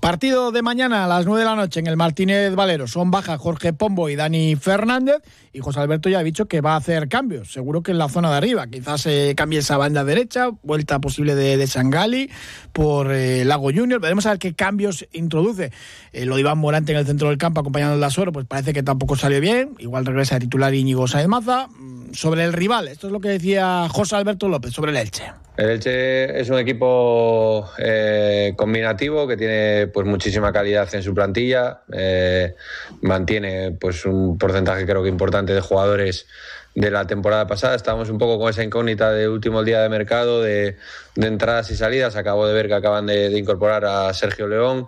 Partido 0.00 0.52
de 0.52 0.62
mañana 0.62 1.04
a 1.04 1.08
las 1.08 1.26
9 1.26 1.40
de 1.40 1.46
la 1.46 1.56
noche 1.56 1.80
en 1.80 1.86
el 1.86 1.96
Martínez 1.96 2.54
Valero. 2.54 2.86
Son 2.86 3.10
baja 3.10 3.38
Jorge 3.38 3.72
Pombo 3.72 4.08
y 4.08 4.14
Dani 4.14 4.54
Fernández. 4.54 5.16
Y 5.52 5.60
José 5.60 5.80
Alberto 5.80 6.08
ya 6.08 6.18
ha 6.18 6.22
dicho 6.22 6.46
que 6.46 6.60
va 6.60 6.74
a 6.74 6.76
hacer 6.76 7.08
cambios. 7.08 7.50
Seguro 7.50 7.82
que 7.82 7.90
en 7.90 7.98
la 7.98 8.08
zona 8.08 8.30
de 8.30 8.36
arriba. 8.36 8.66
Quizás 8.66 9.00
se 9.00 9.34
cambie 9.34 9.60
esa 9.60 9.78
banda 9.78 10.04
derecha. 10.04 10.50
Vuelta 10.62 11.00
posible 11.00 11.34
de, 11.34 11.56
de 11.56 11.66
Sangali 11.66 12.30
por 12.72 13.10
eh, 13.10 13.44
Lago 13.44 13.70
Junior. 13.74 13.98
Veremos 14.00 14.26
a 14.26 14.30
ver 14.30 14.38
qué 14.38 14.54
cambios 14.54 15.06
introduce. 15.12 15.72
Eh, 16.12 16.26
lo 16.26 16.36
de 16.36 16.42
Iván 16.42 16.58
Morante 16.58 16.92
en 16.92 16.98
el 16.98 17.06
centro 17.06 17.30
del 17.30 17.38
campo 17.38 17.60
acompañando 17.60 17.94
al 17.94 18.00
Lasoro, 18.00 18.32
pues 18.32 18.46
parece 18.46 18.72
que 18.72 18.82
tampoco 18.82 19.16
salió 19.16 19.40
bien. 19.40 19.74
Igual 19.78 20.04
regresa 20.04 20.36
a 20.36 20.38
titular 20.38 20.74
Íñigo 20.74 21.08
Saez 21.08 21.26
Maza. 21.26 21.68
Mm, 21.68 22.12
sobre 22.12 22.44
el 22.44 22.52
rival, 22.52 22.88
esto 22.88 23.06
es 23.06 23.12
lo 23.12 23.20
que 23.20 23.30
decía 23.30 23.88
José 23.88 24.16
Alberto 24.16 24.48
López 24.48 24.72
sobre 24.72 24.92
el 24.92 24.98
Elche. 24.98 25.24
El 25.56 25.70
Elche 25.70 26.38
es 26.38 26.50
un 26.50 26.58
equipo 26.58 27.70
eh, 27.78 28.52
combinativo 28.56 29.26
que 29.26 29.38
tiene 29.38 29.86
pues 29.86 30.06
muchísima 30.06 30.52
calidad 30.52 30.94
en 30.94 31.02
su 31.02 31.14
plantilla, 31.14 31.80
eh, 31.90 32.54
mantiene 33.00 33.72
pues 33.72 34.04
un 34.04 34.36
porcentaje 34.36 34.84
creo 34.84 35.02
que 35.02 35.08
importante 35.08 35.54
de 35.54 35.62
jugadores 35.62 36.26
de 36.74 36.90
la 36.90 37.06
temporada 37.06 37.46
pasada. 37.46 37.74
Estábamos 37.74 38.10
un 38.10 38.18
poco 38.18 38.38
con 38.38 38.50
esa 38.50 38.62
incógnita 38.62 39.10
de 39.12 39.30
último 39.30 39.64
día 39.64 39.80
de 39.80 39.88
mercado, 39.88 40.42
de, 40.42 40.76
entradas 41.16 41.70
y 41.70 41.76
salidas. 41.76 42.16
Acabo 42.16 42.46
de 42.46 42.52
ver 42.52 42.68
que 42.68 42.74
acaban 42.74 43.06
de, 43.06 43.30
incorporar 43.38 43.86
a 43.86 44.12
Sergio 44.12 44.46
León. 44.46 44.84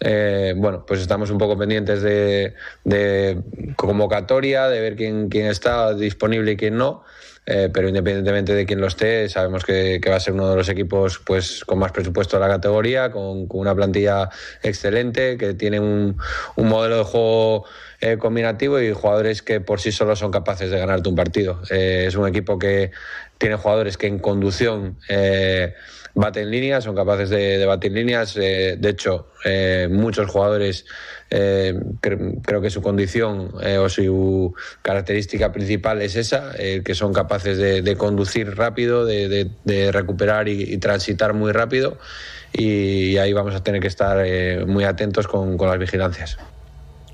Eh, 0.00 0.54
bueno, 0.56 0.86
pues 0.86 1.00
estamos 1.02 1.28
un 1.30 1.36
poco 1.36 1.58
pendientes 1.58 2.00
de, 2.00 2.54
de 2.84 3.42
convocatoria, 3.76 4.68
de 4.68 4.80
ver 4.80 4.96
quién 4.96 5.46
está 5.46 5.92
disponible 5.92 6.52
y 6.52 6.56
quién 6.56 6.78
no. 6.78 7.04
Eh, 7.50 7.70
pero 7.72 7.88
independientemente 7.88 8.54
de 8.54 8.66
quién 8.66 8.78
lo 8.78 8.88
esté, 8.88 9.26
sabemos 9.30 9.64
que, 9.64 9.98
va 10.06 10.16
a 10.16 10.20
ser 10.20 10.34
uno 10.34 10.50
de 10.50 10.56
los 10.56 10.68
equipos 10.68 11.18
pues, 11.18 11.64
con 11.64 11.78
más 11.78 11.92
presupuesto 11.92 12.36
de 12.36 12.46
la 12.46 12.48
categoría, 12.48 13.10
con, 13.10 13.46
una 13.48 13.74
plantilla 13.74 14.28
excelente, 14.62 15.38
que 15.38 15.54
tiene 15.54 15.80
un, 15.80 16.18
modelo 16.56 16.98
de 16.98 17.04
juego 17.04 17.64
eh, 18.02 18.18
combinativo 18.18 18.78
y 18.82 18.92
jugadores 18.92 19.40
que 19.40 19.62
por 19.62 19.80
sí 19.80 19.92
solos 19.92 20.18
son 20.18 20.30
capaces 20.30 20.70
de 20.70 20.78
ganarte 20.78 21.08
un 21.08 21.14
partido. 21.14 21.62
Eh, 21.70 22.04
es 22.06 22.16
un 22.16 22.28
equipo 22.28 22.58
que 22.58 22.90
tiene 23.38 23.56
jugadores 23.56 23.96
que 23.96 24.08
en 24.08 24.18
conducción 24.18 24.98
baten 26.14 26.50
líneas, 26.50 26.84
son 26.84 26.96
capaces 26.96 27.30
de, 27.30 27.64
batir 27.64 27.92
líneas. 27.92 28.34
de 28.34 28.78
hecho, 28.82 29.28
muchos 29.88 30.28
jugadores 30.30 30.84
eh, 31.30 31.78
creo 32.00 32.60
que 32.62 32.70
su 32.70 32.80
condición 32.80 33.52
eh, 33.62 33.76
o 33.76 33.88
su 33.90 34.54
característica 34.80 35.52
principal 35.52 36.00
es 36.00 36.16
esa, 36.16 36.52
eh, 36.58 36.82
que 36.82 36.94
son 36.94 37.12
capaces 37.12 37.58
de, 37.58 37.96
conducir 37.96 38.56
rápido, 38.56 39.04
de, 39.04 39.50
recuperar 39.92 40.48
y, 40.48 40.78
transitar 40.78 41.34
muy 41.34 41.52
rápido. 41.52 41.98
Y, 42.52 43.18
ahí 43.18 43.32
vamos 43.32 43.54
a 43.54 43.62
tener 43.62 43.80
que 43.80 43.88
estar 43.88 44.24
muy 44.66 44.84
atentos 44.84 45.28
con 45.28 45.56
las 45.58 45.78
vigilancias. 45.78 46.38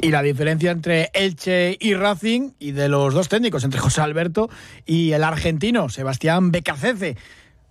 Y 0.05 0.11
la 0.11 0.21
diferencia 0.21 0.71
entre 0.71 1.11
Elche 1.15 1.79
y 1.81 1.95
Racing 1.95 2.51
y 2.59 2.73
de 2.73 2.91
los 2.91 3.15
dos 3.15 3.31
técnicos, 3.31 3.65
entre 3.65 3.81
José 3.81 4.03
Alberto 4.03 4.51
y 4.85 5.13
el 5.13 5.25
argentino 5.25 5.89
Sebastián 5.89 6.53
Becacece. 6.53 7.17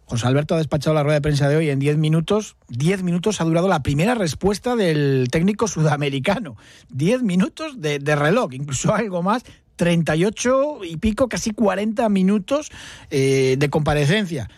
José 0.06 0.26
Alberto 0.26 0.56
ha 0.56 0.58
despachado 0.58 0.96
la 0.96 1.04
rueda 1.04 1.18
de 1.18 1.22
prensa 1.22 1.48
de 1.48 1.58
hoy 1.58 1.70
en 1.70 1.78
10 1.78 1.98
minutos. 1.98 2.56
10 2.70 3.04
minutos 3.04 3.40
ha 3.40 3.44
durado 3.44 3.68
la 3.68 3.84
primera 3.84 4.16
respuesta 4.16 4.76
del 4.76 5.28
técnico 5.30 5.68
sudamericano. 5.68 6.58
10 6.90 7.22
minutos 7.22 7.80
de, 7.80 8.00
reloj, 8.00 8.52
incluso 8.54 8.96
algo 8.96 9.22
más. 9.22 9.44
38 9.76 10.86
y 10.86 10.98
pico, 10.98 11.30
casi 11.30 11.52
40 11.52 12.10
minutos 12.10 12.72
eh, 13.12 13.58
de 13.60 13.70
comparecencia. 13.70 14.50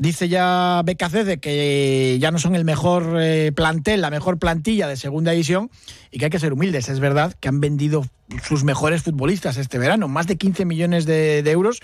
Dice 0.00 0.28
ya 0.28 0.84
de 0.84 1.40
que 1.40 2.18
ya 2.20 2.30
no 2.30 2.38
son 2.38 2.54
el 2.54 2.64
mejor 2.64 3.16
eh, 3.18 3.50
plantel, 3.50 4.00
la 4.00 4.10
mejor 4.10 4.38
plantilla 4.38 4.86
de 4.86 4.96
segunda 4.96 5.32
división 5.32 5.72
y 6.12 6.18
que 6.18 6.26
hay 6.26 6.30
que 6.30 6.38
ser 6.38 6.52
humildes. 6.52 6.88
Es 6.88 7.00
verdad 7.00 7.34
que 7.40 7.48
han 7.48 7.58
vendido 7.58 8.04
sus 8.44 8.62
mejores 8.62 9.02
futbolistas 9.02 9.56
este 9.56 9.76
verano, 9.76 10.06
más 10.06 10.28
de 10.28 10.36
15 10.36 10.66
millones 10.66 11.04
de, 11.04 11.38
euros 11.50 11.80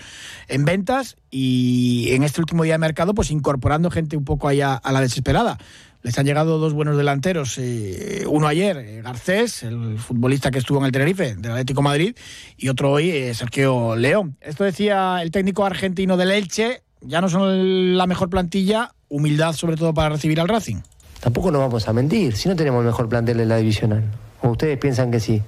en 0.47 0.63
ventas 0.63 1.17
y 1.29 2.07
en 2.11 2.23
este 2.23 2.39
último 2.39 2.63
día 2.63 2.75
de 2.75 2.77
mercado, 2.77 3.13
pues 3.13 3.31
incorporando 3.31 3.91
gente 3.91 4.15
un 4.15 4.23
poco 4.23 4.47
allá 4.47 4.75
a 4.75 4.93
la 4.93 5.01
desesperada. 5.01 5.57
Les 6.01 6.17
han 6.17 6.25
llegado 6.25 6.57
dos 6.57 6.71
buenos 6.71 6.95
delanteros, 6.95 7.57
eh, 7.57 8.23
uno 8.29 8.47
ayer, 8.47 8.77
eh, 8.77 9.01
Garcés, 9.01 9.63
el 9.63 9.97
futbolista 9.97 10.51
que 10.51 10.59
estuvo 10.59 10.77
en 10.77 10.85
el 10.85 10.91
Tenerife 10.93 11.35
del 11.35 11.51
Atlético 11.51 11.81
Madrid, 11.81 12.15
y 12.55 12.69
otro 12.69 12.91
hoy, 12.91 13.33
Sergio 13.33 13.97
León. 13.97 14.37
Esto 14.39 14.63
decía 14.63 15.19
el 15.21 15.31
técnico 15.31 15.65
argentino 15.65 16.15
del 16.15 16.31
Elche, 16.31 16.84
ya 17.07 17.21
no 17.21 17.29
son 17.29 17.97
la 17.97 18.07
mejor 18.07 18.29
plantilla, 18.29 18.91
humildad 19.09 19.53
sobre 19.53 19.77
todo 19.77 19.93
para 19.93 20.09
recibir 20.09 20.39
al 20.39 20.47
Racing. 20.47 20.77
Tampoco 21.19 21.51
nos 21.51 21.61
vamos 21.61 21.87
a 21.87 21.93
mentir, 21.93 22.35
si 22.35 22.49
no 22.49 22.55
tenemos 22.55 22.81
el 22.81 22.87
mejor 22.87 23.09
plantel 23.09 23.37
de 23.37 23.45
la 23.45 23.57
divisional. 23.57 24.03
¿O 24.41 24.49
ustedes 24.49 24.77
piensan 24.77 25.11
que 25.11 25.19
sí? 25.19 25.41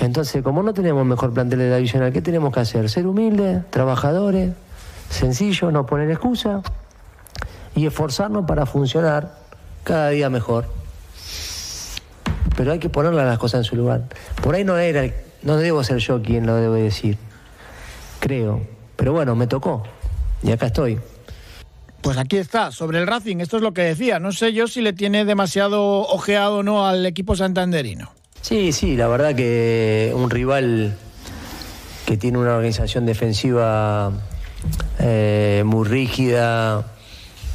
Entonces, 0.00 0.42
como 0.42 0.62
no 0.62 0.74
tenemos 0.74 1.06
mejor 1.06 1.32
plantel 1.32 1.60
de 1.60 1.70
la 1.70 1.76
divisional, 1.76 2.12
¿qué 2.12 2.20
tenemos 2.20 2.52
que 2.52 2.60
hacer? 2.60 2.90
Ser 2.90 3.06
humildes, 3.06 3.68
trabajadores, 3.70 4.52
sencillos, 5.08 5.72
no 5.72 5.86
poner 5.86 6.10
excusa 6.10 6.62
y 7.74 7.86
esforzarnos 7.86 8.44
para 8.46 8.66
funcionar 8.66 9.34
cada 9.82 10.10
día 10.10 10.28
mejor. 10.30 10.66
Pero 12.56 12.72
hay 12.72 12.78
que 12.78 12.88
ponerle 12.88 13.24
las 13.24 13.38
cosas 13.38 13.58
en 13.60 13.64
su 13.64 13.76
lugar. 13.76 14.04
Por 14.42 14.54
ahí 14.54 14.64
no 14.64 14.76
era, 14.76 15.12
no 15.42 15.56
debo 15.56 15.82
ser 15.82 15.98
yo 15.98 16.22
quien 16.22 16.46
lo 16.46 16.56
debo 16.56 16.74
decir. 16.74 17.18
Creo. 18.20 18.73
Pero 19.04 19.12
bueno, 19.12 19.36
me 19.36 19.46
tocó. 19.46 19.82
Y 20.42 20.50
acá 20.50 20.64
estoy. 20.64 20.98
Pues 22.00 22.16
aquí 22.16 22.38
está, 22.38 22.72
sobre 22.72 23.00
el 23.00 23.06
Racing, 23.06 23.36
esto 23.40 23.58
es 23.58 23.62
lo 23.62 23.74
que 23.74 23.82
decía. 23.82 24.18
No 24.18 24.32
sé 24.32 24.54
yo 24.54 24.66
si 24.66 24.80
le 24.80 24.94
tiene 24.94 25.26
demasiado 25.26 26.08
ojeado 26.08 26.60
o 26.60 26.62
no 26.62 26.86
al 26.86 27.04
equipo 27.04 27.36
santanderino. 27.36 28.10
Sí, 28.40 28.72
sí, 28.72 28.96
la 28.96 29.06
verdad 29.08 29.34
que 29.34 30.10
un 30.16 30.30
rival 30.30 30.96
que 32.06 32.16
tiene 32.16 32.38
una 32.38 32.54
organización 32.54 33.04
defensiva 33.04 34.10
eh, 34.98 35.62
muy 35.66 35.86
rígida, 35.86 36.86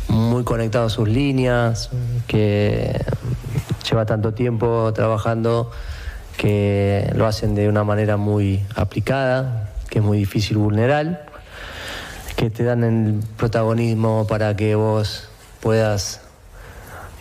muy 0.08 0.44
conectado 0.44 0.86
a 0.86 0.90
sus 0.92 1.10
líneas, 1.10 1.90
que 2.28 3.04
lleva 3.90 4.06
tanto 4.06 4.36
tiempo 4.36 4.94
trabajando 4.94 5.72
que 6.38 7.12
lo 7.16 7.26
hacen 7.26 7.56
de 7.56 7.68
una 7.68 7.84
manera 7.84 8.18
muy 8.18 8.64
aplicada, 8.76 9.72
que 9.90 9.98
es 9.98 10.06
muy 10.06 10.20
difícil 10.20 10.58
vulnerar 10.58 11.29
que 12.40 12.50
te 12.50 12.64
dan 12.64 12.86
el 12.86 13.20
protagonismo 13.36 14.26
para 14.26 14.56
que 14.56 14.74
vos 14.74 15.28
puedas 15.60 16.22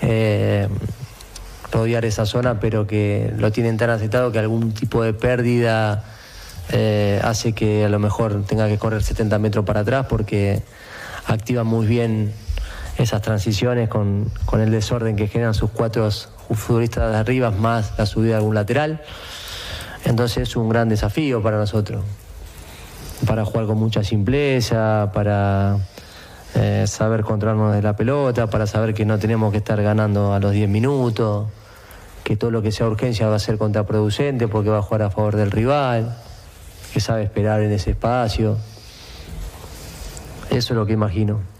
eh, 0.00 0.68
rodear 1.72 2.04
esa 2.04 2.24
zona, 2.24 2.60
pero 2.60 2.86
que 2.86 3.34
lo 3.36 3.50
tienen 3.50 3.78
tan 3.78 3.90
aceptado 3.90 4.30
que 4.30 4.38
algún 4.38 4.74
tipo 4.74 5.02
de 5.02 5.14
pérdida 5.14 6.04
eh, 6.70 7.20
hace 7.24 7.52
que 7.52 7.84
a 7.84 7.88
lo 7.88 7.98
mejor 7.98 8.44
tenga 8.44 8.68
que 8.68 8.78
correr 8.78 9.02
70 9.02 9.40
metros 9.40 9.64
para 9.64 9.80
atrás 9.80 10.06
porque 10.08 10.62
activa 11.26 11.64
muy 11.64 11.88
bien 11.88 12.32
esas 12.96 13.20
transiciones 13.20 13.88
con, 13.88 14.30
con 14.44 14.60
el 14.60 14.70
desorden 14.70 15.16
que 15.16 15.26
generan 15.26 15.52
sus 15.52 15.70
cuatro 15.70 16.08
futbolistas 16.12 17.10
de 17.10 17.18
arriba, 17.18 17.50
más 17.50 17.92
la 17.98 18.06
subida 18.06 18.30
de 18.30 18.36
algún 18.36 18.54
lateral. 18.54 19.02
Entonces 20.04 20.48
es 20.48 20.54
un 20.54 20.68
gran 20.68 20.88
desafío 20.88 21.42
para 21.42 21.56
nosotros 21.56 22.04
para 23.26 23.44
jugar 23.44 23.66
con 23.66 23.78
mucha 23.78 24.04
simpleza, 24.04 25.10
para 25.12 25.78
eh, 26.54 26.84
saber 26.86 27.22
controlarnos 27.22 27.74
de 27.74 27.82
la 27.82 27.96
pelota, 27.96 28.48
para 28.48 28.66
saber 28.66 28.94
que 28.94 29.04
no 29.04 29.18
tenemos 29.18 29.52
que 29.52 29.58
estar 29.58 29.82
ganando 29.82 30.32
a 30.32 30.40
los 30.40 30.52
10 30.52 30.68
minutos, 30.68 31.48
que 32.24 32.36
todo 32.36 32.50
lo 32.50 32.62
que 32.62 32.72
sea 32.72 32.86
urgencia 32.86 33.28
va 33.28 33.36
a 33.36 33.40
ser 33.40 33.58
contraproducente 33.58 34.48
porque 34.48 34.70
va 34.70 34.78
a 34.78 34.82
jugar 34.82 35.02
a 35.02 35.10
favor 35.10 35.36
del 35.36 35.50
rival, 35.50 36.16
que 36.92 37.00
sabe 37.00 37.22
esperar 37.22 37.60
en 37.62 37.72
ese 37.72 37.90
espacio. 37.90 38.56
Eso 40.50 40.72
es 40.72 40.76
lo 40.76 40.86
que 40.86 40.92
imagino. 40.92 41.57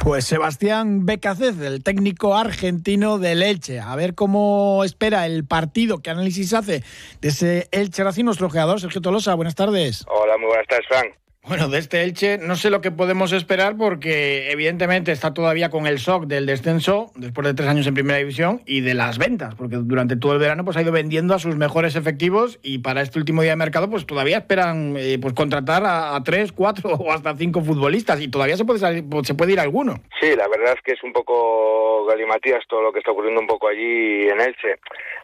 Pues 0.00 0.24
Sebastián 0.26 1.06
Becacez, 1.06 1.58
el 1.60 1.82
técnico 1.82 2.36
argentino 2.36 3.18
del 3.18 3.42
Elche. 3.42 3.80
A 3.80 3.94
ver 3.96 4.14
cómo 4.14 4.82
espera 4.84 5.26
el 5.26 5.46
partido, 5.46 6.00
qué 6.00 6.10
análisis 6.10 6.52
hace 6.52 6.82
de 7.20 7.28
ese 7.28 7.68
Elche 7.70 8.04
Racing, 8.04 8.24
nuestro 8.24 8.48
jugador 8.48 8.80
Sergio 8.80 9.00
Tolosa. 9.00 9.34
Buenas 9.34 9.54
tardes. 9.54 10.04
Hola, 10.08 10.36
muy 10.38 10.48
buenas 10.48 10.66
tardes, 10.66 10.86
Frank. 10.88 11.23
Bueno, 11.46 11.68
de 11.68 11.78
este 11.78 12.02
Elche 12.02 12.38
no 12.38 12.56
sé 12.56 12.70
lo 12.70 12.80
que 12.80 12.90
podemos 12.90 13.32
esperar 13.32 13.76
porque 13.76 14.50
evidentemente 14.50 15.12
está 15.12 15.34
todavía 15.34 15.68
con 15.68 15.86
el 15.86 15.98
shock 15.98 16.24
del 16.24 16.46
descenso 16.46 17.12
después 17.16 17.46
de 17.46 17.52
tres 17.52 17.68
años 17.68 17.86
en 17.86 17.92
primera 17.92 18.18
división 18.18 18.62
y 18.64 18.80
de 18.80 18.94
las 18.94 19.18
ventas, 19.18 19.54
porque 19.54 19.76
durante 19.76 20.16
todo 20.16 20.32
el 20.32 20.38
verano 20.38 20.64
pues 20.64 20.78
ha 20.78 20.80
ido 20.80 20.90
vendiendo 20.90 21.34
a 21.34 21.38
sus 21.38 21.56
mejores 21.56 21.96
efectivos 21.96 22.58
y 22.62 22.78
para 22.78 23.02
este 23.02 23.18
último 23.18 23.42
día 23.42 23.52
de 23.52 23.56
mercado 23.56 23.90
pues 23.90 24.06
todavía 24.06 24.38
esperan 24.38 24.96
eh, 24.96 25.18
pues 25.20 25.34
contratar 25.34 25.82
a, 25.84 26.18
tres, 26.24 26.50
cuatro 26.50 26.90
o 26.98 27.12
hasta 27.12 27.36
cinco 27.36 27.60
futbolistas 27.60 28.22
y 28.22 28.28
todavía 28.28 28.56
se 28.56 28.64
puede 28.64 28.78
salir, 28.78 29.04
pues, 29.06 29.26
se 29.26 29.34
puede 29.34 29.52
ir 29.52 29.60
alguno. 29.60 30.00
Sí, 30.18 30.34
la 30.34 30.48
verdad 30.48 30.72
es 30.74 30.80
que 30.82 30.92
es 30.92 31.04
un 31.04 31.12
poco 31.12 32.06
galimatías 32.06 32.64
todo 32.68 32.80
lo 32.80 32.90
que 32.90 33.00
está 33.00 33.10
ocurriendo 33.10 33.42
un 33.42 33.46
poco 33.46 33.68
allí 33.68 34.28
en 34.28 34.40
Elche. 34.40 34.78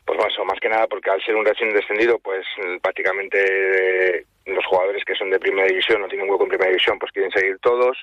Pues 0.04 0.18
bueno, 0.18 0.44
más 0.44 0.60
que 0.60 0.68
nada 0.68 0.86
porque 0.86 1.08
al 1.08 1.22
ser 1.24 1.34
un 1.34 1.46
recién 1.46 1.72
descendido 1.72 2.18
pues 2.18 2.44
prácticamente 2.82 4.26
los 4.46 4.64
jugadores 4.66 5.04
que 5.04 5.14
son 5.14 5.30
de 5.30 5.38
primera 5.38 5.66
división 5.68 6.00
no 6.00 6.08
tienen 6.08 6.28
hueco 6.28 6.44
en 6.44 6.50
primera 6.50 6.70
división, 6.70 6.98
pues 6.98 7.12
quieren 7.12 7.30
seguir 7.30 7.58
todos 7.60 7.96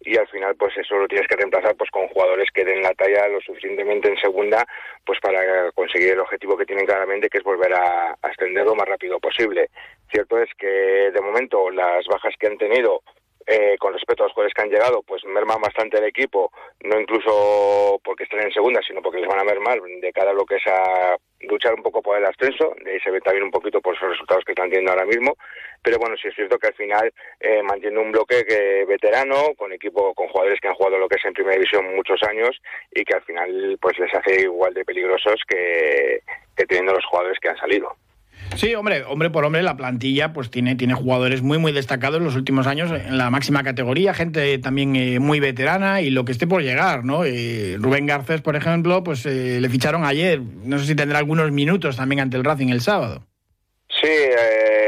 y 0.00 0.16
al 0.16 0.28
final 0.28 0.54
pues 0.56 0.76
eso 0.76 0.96
lo 0.96 1.08
tienes 1.08 1.26
que 1.26 1.36
reemplazar 1.36 1.74
pues 1.76 1.90
con 1.90 2.06
jugadores 2.08 2.48
que 2.52 2.64
den 2.64 2.82
la 2.82 2.94
talla 2.94 3.26
lo 3.28 3.40
suficientemente 3.40 4.08
en 4.08 4.16
segunda 4.16 4.64
pues 5.04 5.18
para 5.20 5.72
conseguir 5.72 6.12
el 6.12 6.20
objetivo 6.20 6.56
que 6.56 6.66
tienen 6.66 6.86
claramente 6.86 7.28
que 7.28 7.38
es 7.38 7.44
volver 7.44 7.74
a, 7.74 8.10
a 8.10 8.28
extender 8.28 8.64
lo 8.64 8.74
más 8.74 8.86
rápido 8.86 9.18
posible. 9.18 9.70
Cierto 10.10 10.38
es 10.38 10.48
que 10.56 10.66
de 10.66 11.20
momento 11.20 11.70
las 11.70 12.06
bajas 12.06 12.34
que 12.38 12.46
han 12.46 12.58
tenido 12.58 13.02
eh, 13.50 13.76
con 13.78 13.94
respecto 13.94 14.22
a 14.22 14.26
los 14.26 14.34
jugadores 14.34 14.52
que 14.52 14.60
han 14.60 14.68
llegado, 14.68 15.02
pues 15.02 15.24
merman 15.24 15.58
bastante 15.62 15.96
el 15.96 16.04
equipo, 16.04 16.52
no 16.84 17.00
incluso 17.00 17.98
porque 18.04 18.24
estén 18.24 18.42
en 18.42 18.52
segunda, 18.52 18.82
sino 18.86 19.00
porque 19.00 19.20
les 19.20 19.28
van 19.28 19.40
a 19.40 19.44
mermar 19.44 19.80
de 19.80 20.12
cara 20.12 20.32
a 20.32 20.34
lo 20.34 20.44
que 20.44 20.56
es 20.56 20.66
a 20.66 21.16
luchar 21.40 21.72
un 21.72 21.82
poco 21.82 22.02
por 22.02 22.18
el 22.18 22.26
ascenso, 22.26 22.74
de 22.84 22.92
ahí 22.92 23.00
se 23.00 23.10
ve 23.10 23.22
también 23.22 23.44
un 23.44 23.50
poquito 23.50 23.80
por 23.80 23.94
esos 23.94 24.10
resultados 24.10 24.44
que 24.44 24.52
están 24.52 24.68
teniendo 24.68 24.92
ahora 24.92 25.06
mismo, 25.06 25.34
pero 25.82 25.98
bueno, 25.98 26.14
sí 26.20 26.28
es 26.28 26.34
cierto 26.34 26.58
que 26.58 26.66
al 26.66 26.74
final 26.74 27.10
eh, 27.40 27.62
mantiene 27.62 27.98
un 27.98 28.12
bloque 28.12 28.44
que 28.44 28.84
veterano, 28.84 29.54
con 29.56 29.72
equipo, 29.72 30.12
con 30.14 30.28
jugadores 30.28 30.60
que 30.60 30.68
han 30.68 30.74
jugado 30.74 30.98
lo 30.98 31.08
que 31.08 31.16
es 31.16 31.24
en 31.24 31.32
primera 31.32 31.56
división 31.56 31.96
muchos 31.96 32.22
años 32.24 32.60
y 32.90 33.02
que 33.02 33.14
al 33.14 33.22
final 33.22 33.78
pues 33.80 33.98
les 33.98 34.14
hace 34.14 34.42
igual 34.42 34.74
de 34.74 34.84
peligrosos 34.84 35.40
que, 35.48 36.20
que 36.54 36.66
teniendo 36.66 36.92
los 36.92 37.06
jugadores 37.06 37.38
que 37.40 37.48
han 37.48 37.56
salido. 37.56 37.96
Sí, 38.56 38.74
hombre, 38.74 39.04
hombre 39.04 39.30
por 39.30 39.44
hombre, 39.44 39.62
la 39.62 39.76
plantilla 39.76 40.32
pues 40.32 40.50
tiene, 40.50 40.74
tiene 40.74 40.94
jugadores 40.94 41.42
muy, 41.42 41.58
muy 41.58 41.72
destacados 41.72 42.18
en 42.18 42.24
los 42.24 42.34
últimos 42.34 42.66
años 42.66 42.90
en 42.90 43.16
la 43.16 43.30
máxima 43.30 43.62
categoría, 43.62 44.14
gente 44.14 44.58
también 44.58 44.96
eh, 44.96 45.20
muy 45.20 45.38
veterana 45.38 46.00
y 46.00 46.10
lo 46.10 46.24
que 46.24 46.32
esté 46.32 46.46
por 46.46 46.62
llegar, 46.62 47.04
¿no? 47.04 47.24
Eh, 47.24 47.76
Rubén 47.78 48.06
Garcés, 48.06 48.40
por 48.40 48.56
ejemplo, 48.56 49.04
pues 49.04 49.24
eh, 49.26 49.60
le 49.60 49.68
ficharon 49.68 50.04
ayer, 50.04 50.40
no 50.64 50.78
sé 50.78 50.86
si 50.86 50.94
tendrá 50.94 51.18
algunos 51.18 51.52
minutos 51.52 51.96
también 51.96 52.20
ante 52.20 52.36
el 52.36 52.44
Racing 52.44 52.68
el 52.68 52.80
sábado. 52.80 53.24
Sí, 53.88 54.06
pues 54.06 54.87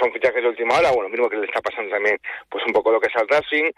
son 0.00 0.12
fichajes 0.12 0.42
de 0.42 0.48
última 0.48 0.78
hora, 0.78 0.90
bueno, 0.92 1.08
mismo 1.08 1.28
que 1.28 1.36
le 1.36 1.46
está 1.46 1.60
pasando 1.60 1.90
también 1.90 2.18
pues 2.48 2.64
un 2.66 2.72
poco 2.72 2.92
lo 2.92 3.00
que 3.00 3.08
es 3.08 3.16
al 3.16 3.28
Racing, 3.28 3.70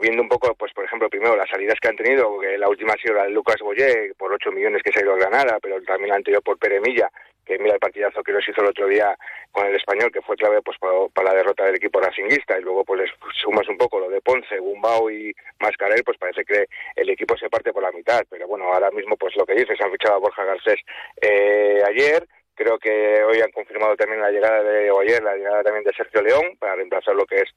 viendo 0.00 0.22
un 0.22 0.28
poco, 0.28 0.54
pues 0.54 0.72
por 0.72 0.84
ejemplo, 0.84 1.08
primero 1.08 1.36
las 1.36 1.48
salidas 1.48 1.78
que 1.80 1.88
han 1.88 1.96
tenido, 1.96 2.38
que 2.38 2.58
la 2.58 2.68
última 2.68 2.92
ha 2.92 3.02
sido 3.02 3.14
la 3.14 3.24
de 3.24 3.30
Lucas 3.30 3.56
Boyé, 3.60 4.12
por 4.18 4.32
8 4.32 4.52
millones 4.52 4.82
que 4.82 4.92
se 4.92 5.00
ha 5.00 5.02
ido 5.02 5.14
a 5.14 5.18
Granada, 5.18 5.58
pero 5.60 5.80
también 5.82 6.10
la 6.10 6.16
anterior 6.16 6.42
por 6.42 6.58
Pere 6.58 6.80
Milla, 6.80 7.10
que 7.46 7.58
mira 7.58 7.74
el 7.74 7.80
partidazo 7.80 8.22
que 8.22 8.32
nos 8.32 8.46
hizo 8.46 8.60
el 8.60 8.68
otro 8.68 8.88
día 8.88 9.16
con 9.52 9.66
el 9.66 9.76
español, 9.76 10.10
que 10.12 10.20
fue 10.20 10.36
clave 10.36 10.60
pues 10.62 10.76
para, 10.78 11.28
la 11.30 11.34
derrota 11.34 11.64
del 11.64 11.76
equipo 11.76 12.00
racinguista, 12.00 12.58
y 12.58 12.62
luego 12.62 12.84
pues 12.84 13.02
les 13.02 13.10
sumas 13.40 13.66
un 13.68 13.78
poco 13.78 14.00
lo 14.00 14.10
de 14.10 14.20
Ponce, 14.20 14.58
Gumbao 14.58 15.10
y 15.10 15.34
Mascarel, 15.60 16.02
pues 16.04 16.18
parece 16.18 16.44
que 16.44 16.66
el 16.96 17.08
equipo 17.08 17.36
se 17.36 17.48
parte 17.48 17.72
por 17.72 17.82
la 17.82 17.92
mitad, 17.92 18.22
pero 18.28 18.48
bueno, 18.48 18.72
ahora 18.72 18.90
mismo 18.90 19.16
pues 19.16 19.34
lo 19.36 19.46
que 19.46 19.54
dices, 19.54 19.80
han 19.80 19.92
fichado 19.92 20.16
a 20.16 20.18
Borja 20.18 20.44
Garcés 20.44 20.80
eh, 21.22 21.80
ayer, 21.88 22.26
Creo 22.56 22.78
que 22.78 23.22
hoy 23.22 23.40
han 23.40 23.52
confirmado 23.52 23.94
también 23.96 24.20
la 24.20 24.30
llegada 24.30 24.62
de, 24.62 24.90
o 24.90 25.00
ayer, 25.00 25.22
la 25.22 25.36
llegada 25.36 25.62
también 25.62 25.84
de 25.84 25.92
Sergio 25.92 26.22
León 26.22 26.56
para 26.58 26.74
reemplazar 26.74 27.14
lo 27.14 27.26
que 27.26 27.36
es 27.36 27.50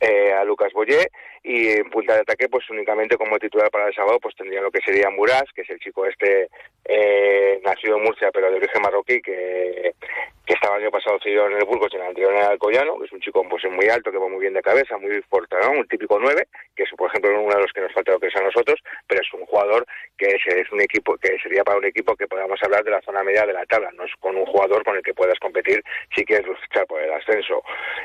eh, 0.00 0.32
a 0.32 0.44
Lucas 0.44 0.72
Boyé. 0.72 1.10
Y 1.42 1.68
en 1.68 1.90
punta 1.90 2.14
de 2.14 2.20
ataque, 2.20 2.48
pues 2.48 2.68
únicamente 2.70 3.16
como 3.16 3.38
titular 3.38 3.70
para 3.70 3.86
el 3.88 3.94
sábado, 3.94 4.18
pues 4.20 4.34
tendría 4.34 4.62
lo 4.62 4.70
que 4.70 4.80
sería 4.80 5.10
Muras, 5.10 5.44
que 5.54 5.62
es 5.62 5.70
el 5.70 5.78
chico 5.78 6.06
este 6.06 6.48
eh, 6.84 7.60
nacido 7.64 7.98
en 7.98 8.04
Murcia, 8.04 8.30
pero 8.32 8.50
de 8.50 8.56
origen 8.56 8.82
marroquí, 8.82 9.20
que, 9.20 9.92
que 10.46 10.54
estaba 10.54 10.76
el 10.76 10.82
año 10.84 10.92
pasado 10.92 11.18
cedido 11.20 11.46
en 11.46 11.54
el 11.54 11.64
Burgos 11.64 11.88
y 11.92 11.96
en 11.96 12.02
el 12.02 12.08
anterior 12.08 12.32
en 12.32 12.38
el 12.38 12.44
Alcoyano, 12.44 12.98
que 12.98 13.06
es 13.06 13.12
un 13.12 13.20
chico 13.20 13.44
pues 13.48 13.64
muy 13.70 13.88
alto, 13.88 14.12
que 14.12 14.18
va 14.18 14.28
muy 14.28 14.40
bien 14.40 14.54
de 14.54 14.62
cabeza, 14.62 14.96
muy 14.96 15.20
fuerte, 15.22 15.56
¿no? 15.60 15.72
un 15.72 15.88
típico 15.88 16.18
9, 16.20 16.46
que 16.76 16.84
es 16.84 16.90
por 16.96 17.10
ejemplo 17.10 17.30
uno 17.42 17.54
de 17.54 17.62
los 17.62 17.72
que 17.72 17.80
nos 17.80 17.92
falta 17.92 18.12
lo 18.12 18.20
que 18.20 18.28
es 18.28 18.36
a 18.36 18.42
nosotros, 18.42 18.80
pero 19.08 19.20
es 19.20 19.34
un 19.34 19.44
jugador 19.44 19.84
que 20.16 20.26
es, 20.26 20.46
es 20.46 20.70
un 20.70 20.80
equipo 20.80 21.16
que 21.16 21.36
sería 21.42 21.64
para 21.64 21.78
un 21.78 21.84
equipo 21.84 22.14
que 22.14 22.28
podamos 22.28 22.62
hablar 22.62 22.84
de 22.84 22.92
la 22.92 23.02
zona 23.02 23.24
media 23.24 23.44
de 23.44 23.52
la 23.52 23.66
tabla, 23.66 23.90
no 23.92 24.04
es 24.04 24.12
con 24.20 24.36
un 24.36 24.45
jugador 24.46 24.84
con 24.84 24.96
el 24.96 25.02
que 25.02 25.14
puedas 25.14 25.38
competir 25.38 25.82
si 26.14 26.24
quieres 26.24 26.46
luchar 26.46 26.86
por 26.86 27.00
el 27.00 27.12
ascenso. 27.12 27.62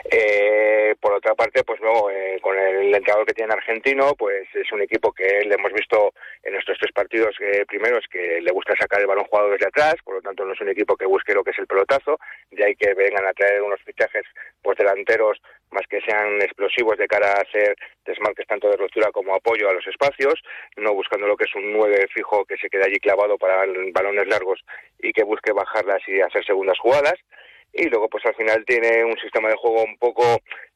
Eh, 0.09 0.95
por 0.99 1.13
otra 1.13 1.35
parte, 1.35 1.63
pues 1.63 1.79
luego, 1.79 2.09
eh, 2.09 2.39
con 2.41 2.57
el 2.57 2.93
entrenador 2.93 3.25
que 3.25 3.33
tiene 3.33 3.53
argentino, 3.53 4.13
pues 4.15 4.47
es 4.53 4.71
un 4.71 4.81
equipo 4.81 5.11
que 5.11 5.43
le 5.45 5.55
hemos 5.55 5.71
visto 5.73 6.13
en 6.43 6.53
nuestros 6.53 6.77
tres 6.79 6.91
partidos 6.91 7.35
eh, 7.39 7.65
primeros 7.67 8.05
que 8.11 8.41
le 8.41 8.51
gusta 8.51 8.73
sacar 8.79 9.01
el 9.01 9.07
balón 9.07 9.25
jugado 9.25 9.51
desde 9.51 9.67
atrás, 9.67 9.95
por 10.03 10.15
lo 10.15 10.21
tanto 10.21 10.45
no 10.45 10.53
es 10.53 10.61
un 10.61 10.69
equipo 10.69 10.95
que 10.95 11.05
busque 11.05 11.33
lo 11.33 11.43
que 11.43 11.51
es 11.51 11.59
el 11.59 11.67
pelotazo, 11.67 12.19
de 12.51 12.65
ahí 12.65 12.75
que 12.75 12.93
vengan 12.93 13.25
a 13.25 13.33
traer 13.33 13.61
unos 13.61 13.81
fichajes 13.81 14.25
pues 14.61 14.77
delanteros 14.77 15.41
más 15.71 15.87
que 15.87 16.01
sean 16.01 16.41
explosivos 16.41 16.97
de 16.97 17.07
cara 17.07 17.31
a 17.31 17.41
hacer 17.41 17.75
desmarques 18.05 18.47
tanto 18.47 18.69
de 18.69 18.77
ruptura 18.77 19.11
como 19.11 19.35
apoyo 19.35 19.69
a 19.69 19.73
los 19.73 19.87
espacios, 19.87 20.41
no 20.77 20.93
buscando 20.93 21.27
lo 21.27 21.37
que 21.37 21.45
es 21.45 21.55
un 21.55 21.71
9 21.71 22.07
fijo 22.13 22.45
que 22.45 22.57
se 22.57 22.69
quede 22.69 22.85
allí 22.85 22.99
clavado 22.99 23.37
para 23.37 23.65
balones 23.93 24.27
largos 24.27 24.59
y 24.99 25.13
que 25.13 25.23
busque 25.23 25.51
bajarlas 25.51 26.01
y 26.07 26.21
hacer 26.21 26.45
segundas 26.45 26.79
jugadas 26.79 27.15
y 27.73 27.87
luego 27.87 28.09
pues 28.09 28.25
al 28.25 28.35
final 28.35 28.63
tiene 28.65 29.03
un 29.03 29.17
sistema 29.17 29.49
de 29.49 29.55
juego 29.55 29.83
un 29.83 29.97
poco 29.97 30.23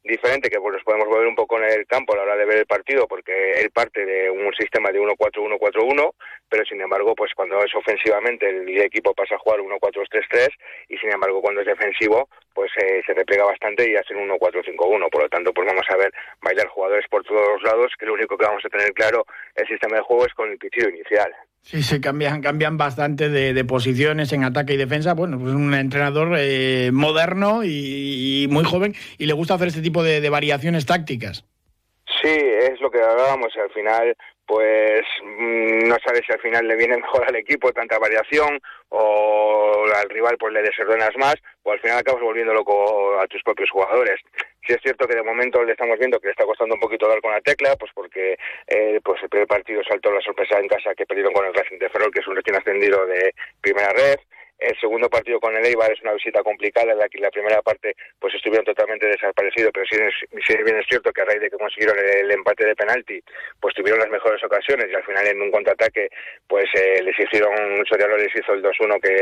diferente 0.04 0.50
que 0.50 0.60
pues 0.60 0.76
nos 0.76 0.84
podemos 0.84 1.08
volver 1.08 1.28
un 1.28 1.36
poco 1.36 1.58
en 1.58 1.66
el 1.66 1.88
campo 1.88 2.14
a 2.14 2.18
la 2.18 2.24
hora 2.24 2.36
de 2.38 2.46
ver 2.46 2.58
el 2.60 2.66
partido 2.66 3.08
porque 3.08 3.54
él 3.54 3.72
parte 3.72 4.06
de 4.06 4.30
un 4.30 4.54
sistema 4.54 4.92
de 4.92 5.02
1-4-1-4-1 5.02 6.12
pero 6.48 6.66
sin 6.66 6.80
embargo 6.80 7.16
pues 7.16 7.34
cuando 7.34 7.60
es 7.64 7.74
ofensivamente 7.76 8.48
el 8.48 8.82
equipo 8.82 9.14
pasa 9.14 9.36
a 9.36 9.40
jugar 9.40 9.60
1-4-3-3 9.62 10.50
y 10.90 10.98
sin 10.98 11.12
embargo 11.12 11.42
cuando 11.42 11.62
es 11.62 11.68
defensivo 11.68 12.30
pues 12.54 12.72
eh, 12.78 13.02
se 13.06 13.14
repliega 13.14 13.46
bastante 13.46 13.90
y 13.90 13.96
hacen 13.96 14.18
1-4-5-1 14.18 15.10
por 15.10 15.24
lo 15.24 15.30
tanto 15.30 15.52
pues 15.54 15.68
vamos 15.68 15.86
a 15.90 15.98
ver 15.98 16.12
bailar 16.42 16.68
jugadores 16.68 17.06
por 17.10 17.24
todos 17.24 17.42
los 17.54 17.64
lados 17.64 17.92
que 18.00 18.06
lo 18.06 18.14
único 18.14 18.38
que 18.38 18.46
vamos 18.46 18.64
a 18.64 18.70
tener 18.70 18.94
claro 18.94 19.26
el 19.56 19.68
sistema 19.68 19.98
de 19.98 20.04
juego 20.04 20.26
es 20.28 20.34
con 20.36 20.52
el 20.52 20.58
pichido 20.60 20.90
inicial 20.90 21.36
Sí, 21.66 21.82
se 21.82 22.00
cambian, 22.00 22.44
cambian 22.44 22.78
bastante 22.78 23.28
de, 23.30 23.66
posiciones 23.66 24.32
en 24.34 24.44
ataque 24.44 24.76
y 24.76 24.78
defensa. 24.78 25.16
Bueno, 25.16 25.40
pues 25.40 25.52
un 25.52 25.74
entrenador 25.74 26.36
eh, 26.38 26.92
moderno 26.94 27.64
y, 27.64 28.48
muy 28.52 28.64
joven 28.64 28.94
y 29.18 29.26
le 29.26 29.34
gusta 29.34 29.56
hacer 29.56 29.70
este 29.70 29.82
tipo 29.82 30.04
de, 30.04 30.30
variaciones 30.30 30.86
tácticas. 30.86 31.44
Sí, 32.22 32.30
es 32.30 32.80
lo 32.82 32.92
que 32.92 33.02
hablábamos. 33.02 33.52
Al 33.58 33.72
final, 33.72 34.16
pues 34.46 35.02
mm, 35.24 35.88
no 35.88 35.96
sabes 36.06 36.22
si 36.26 36.34
al 36.34 36.40
final 36.40 36.68
le 36.68 36.76
viene 36.76 36.98
mejor 37.02 37.26
al 37.28 37.36
equipo 37.36 37.72
tanta 37.72 38.00
variación 38.00 38.60
o 38.90 39.86
al 39.96 40.10
rival 40.10 40.38
pues 40.38 40.54
le 40.54 40.62
desordenas 40.62 41.16
más 41.18 41.36
o 41.64 41.72
al 41.72 41.80
final 41.80 41.98
acabas 41.98 42.22
volviendo 42.22 42.54
loco 42.54 43.20
a 43.20 43.28
tus 43.28 43.42
propios 43.44 43.70
jugadores. 43.72 44.20
Sí 44.66 44.74
es 44.74 44.82
cierto 44.82 45.08
que 45.08 45.16
de 45.16 45.24
momento 45.24 45.64
le 45.64 45.74
estamos 45.74 45.98
viendo 46.00 46.20
que 46.20 46.28
le 46.28 46.32
está 46.32 46.46
costando 46.46 46.76
un 46.76 46.82
poquito 46.82 47.08
dar 47.08 47.22
con 47.22 47.32
la 47.32 47.42
tecla, 47.42 47.76
pues 47.76 47.92
porque 47.94 48.38
eh, 48.68 49.00
pues 49.04 49.22
el 49.22 49.30
primer 49.30 49.48
partido 49.48 49.82
saltó 49.88 50.12
la 50.12 50.22
sorpresa 50.22 50.60
en 50.60 50.68
casa 50.68 50.96
que 50.96 51.06
perdieron 51.06 51.34
con 51.34 51.46
el 51.46 51.54
Racing 51.54 51.78
de 51.78 51.90
Ferrol, 51.90 52.12
que 52.12 52.20
es 52.20 52.28
un 52.28 52.36
recién 52.36 52.56
ascendido 52.56 53.06
de 53.06 53.34
primera 53.62 53.90
red. 53.90 54.18
El 54.58 54.78
segundo 54.80 55.10
partido 55.10 55.40
con 55.40 55.56
el 55.56 55.66
Eibar 55.66 55.92
es 55.92 56.02
una 56.02 56.14
visita 56.14 56.42
complicada, 56.42 56.94
en 56.94 57.00
la 57.00 57.10
que 57.10 57.20
la 57.20 57.30
primera 57.30 57.62
parte 57.62 57.96
pues 58.20 58.34
estuvieron 58.34 58.66
totalmente 58.66 59.08
desaparecidos, 59.08 59.72
pero 59.74 59.86
sí, 59.86 59.98
es, 60.00 60.64
bien 60.64 60.78
es 60.78 60.86
cierto 60.88 61.12
que 61.12 61.22
a 61.22 61.26
raíz 61.26 61.42
de 61.42 61.50
que 61.50 61.58
consiguieron 61.58 61.98
el, 62.00 62.32
empate 62.32 62.66
de 62.66 62.76
penalti, 62.76 63.22
pues 63.60 63.76
tuvieron 63.76 64.00
las 64.00 64.10
mejores 64.10 64.44
ocasiones 64.44 64.88
y 64.90 64.96
al 64.96 65.04
final 65.04 65.28
en 65.28 65.42
un 65.42 65.52
contraataque 65.52 66.10
pues 66.48 66.66
eh, 66.76 67.02
les 67.04 67.20
hicieron, 67.20 67.54
Soriano 67.86 68.18
les 68.18 68.34
hizo 68.36 68.54
el 68.54 68.64
2-1 68.64 69.00
que 69.02 69.16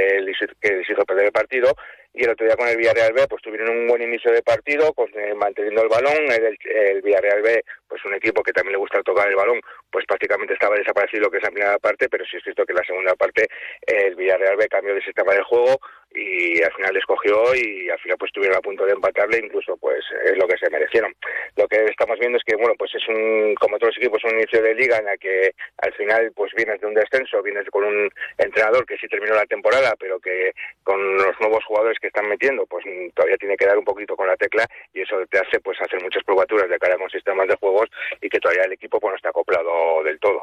que 0.62 0.76
les 0.76 0.90
hizo 0.90 1.06
perder 1.06 1.26
el 1.26 1.32
partido 1.32 1.74
y 2.14 2.24
el 2.24 2.30
otro 2.30 2.46
día 2.46 2.56
con 2.56 2.68
el 2.68 2.78
Villarreal 2.78 3.14
B 3.14 3.28
pues 3.28 3.42
tuvieron 3.42 3.70
un 3.76 3.88
buen 3.88 4.02
inicio 4.02 4.32
de 4.32 4.44
partido 4.44 4.94
con, 4.94 5.10
eh, 5.16 5.34
manteniendo 5.34 5.82
el 5.82 5.90
balón 5.90 6.18
el, 6.30 6.58
el, 6.64 7.02
Villarreal 7.02 7.42
B 7.42 7.64
pues 7.88 8.04
un 8.06 8.14
equipo 8.14 8.44
que 8.44 8.54
también 8.54 8.74
le 8.74 8.78
gusta 8.78 9.02
tocar 9.02 9.28
el 9.28 9.36
balón 9.36 9.60
pues 9.90 10.06
prácticamente 10.06 10.54
estaba 10.54 10.76
desaparecido 10.76 11.24
lo 11.24 11.32
que 11.32 11.38
es 11.38 11.44
la 11.44 11.52
primera 11.52 11.80
parte 11.80 12.10
pero 12.10 12.24
sí 12.26 12.38
es 12.38 12.44
cierto 12.44 12.66
que 12.66 12.74
en 12.74 12.78
la 12.78 12.86
segunda 12.86 13.16
parte 13.16 13.48
el 13.88 14.16
Villarreal 14.16 14.58
B 14.58 14.68
cambió 14.68 14.94
de 14.94 15.02
sistema 15.02 15.34
de 15.34 15.44
juego 15.44 15.80
y 16.16 16.62
al 16.62 16.72
final 16.74 16.96
escogió 16.98 17.56
y 17.56 17.90
al 17.90 18.00
final 18.00 18.18
pues 18.18 18.30
estuvieron 18.30 18.58
a 18.58 18.62
punto 18.62 18.86
de 18.86 18.94
empatarle, 18.94 19.40
incluso 19.44 19.78
pues 19.78 20.04
es 20.26 20.38
lo 20.38 20.48
que 20.48 20.58
se 20.58 20.70
merecieron. 20.70 21.14
Lo 21.56 21.68
que 21.68 21.86
estamos 21.86 22.20
viendo 22.20 22.38
es 22.38 22.44
que 22.44 22.56
bueno 22.56 22.76
pues 22.78 22.92
es 22.96 23.08
un 23.08 23.56
como 23.56 23.78
todos 23.78 23.96
los 23.96 23.98
equipos 23.98 24.24
un 24.24 24.38
inicio 24.38 24.62
de 24.62 24.76
liga 24.76 24.98
en 24.98 25.06
la 25.06 25.18
que 25.18 25.54
al 25.78 25.94
final 25.94 26.32
pues 26.36 26.52
vienes 26.56 26.80
de 26.82 26.88
un 26.88 26.94
descenso, 26.94 27.42
vienes 27.42 27.70
con 27.70 27.84
un 27.84 28.10
entrenador 28.38 28.86
que 28.86 28.98
sí 28.98 29.08
terminó 29.08 29.36
la 29.36 29.46
temporada, 29.46 29.96
pero 30.00 30.20
que 30.20 30.54
con 30.84 31.18
los 31.18 31.40
nuevos 31.40 31.64
jugadores 31.66 31.98
que 32.00 32.08
están 32.08 32.28
metiendo 32.28 32.66
pues 32.66 32.86
todavía 33.14 33.38
tiene 33.38 33.58
que 33.58 33.66
dar 33.66 33.78
un 33.78 33.86
poquito 33.86 34.16
con 34.16 34.28
la 34.28 34.38
tecla 34.38 34.66
y 34.94 35.02
eso 35.02 35.16
te 35.30 35.40
hace 35.40 35.60
pues 35.60 35.80
hacer 35.82 36.02
muchas 36.02 36.24
probaturas 36.24 36.70
de 36.70 36.80
cara 36.80 36.98
con 36.98 37.10
sistemas 37.10 37.48
de 37.48 37.56
juegos 37.56 37.90
y 38.22 38.30
que 38.30 38.40
todavía 38.40 38.66
el 38.66 38.74
equipo 38.74 39.00
pues 39.00 39.12
no 39.12 39.16
está 39.16 39.30
acoplado 39.30 40.04
del 40.04 40.20
todo. 40.20 40.42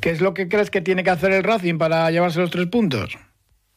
¿Qué 0.00 0.10
es 0.10 0.20
lo 0.20 0.34
que 0.34 0.48
crees 0.48 0.70
que 0.70 0.80
tiene 0.80 1.04
que 1.04 1.10
hacer 1.10 1.30
el 1.32 1.44
Racing 1.44 1.78
para 1.78 2.10
llevarse 2.10 2.40
los 2.40 2.50
tres 2.50 2.66
puntos? 2.66 3.18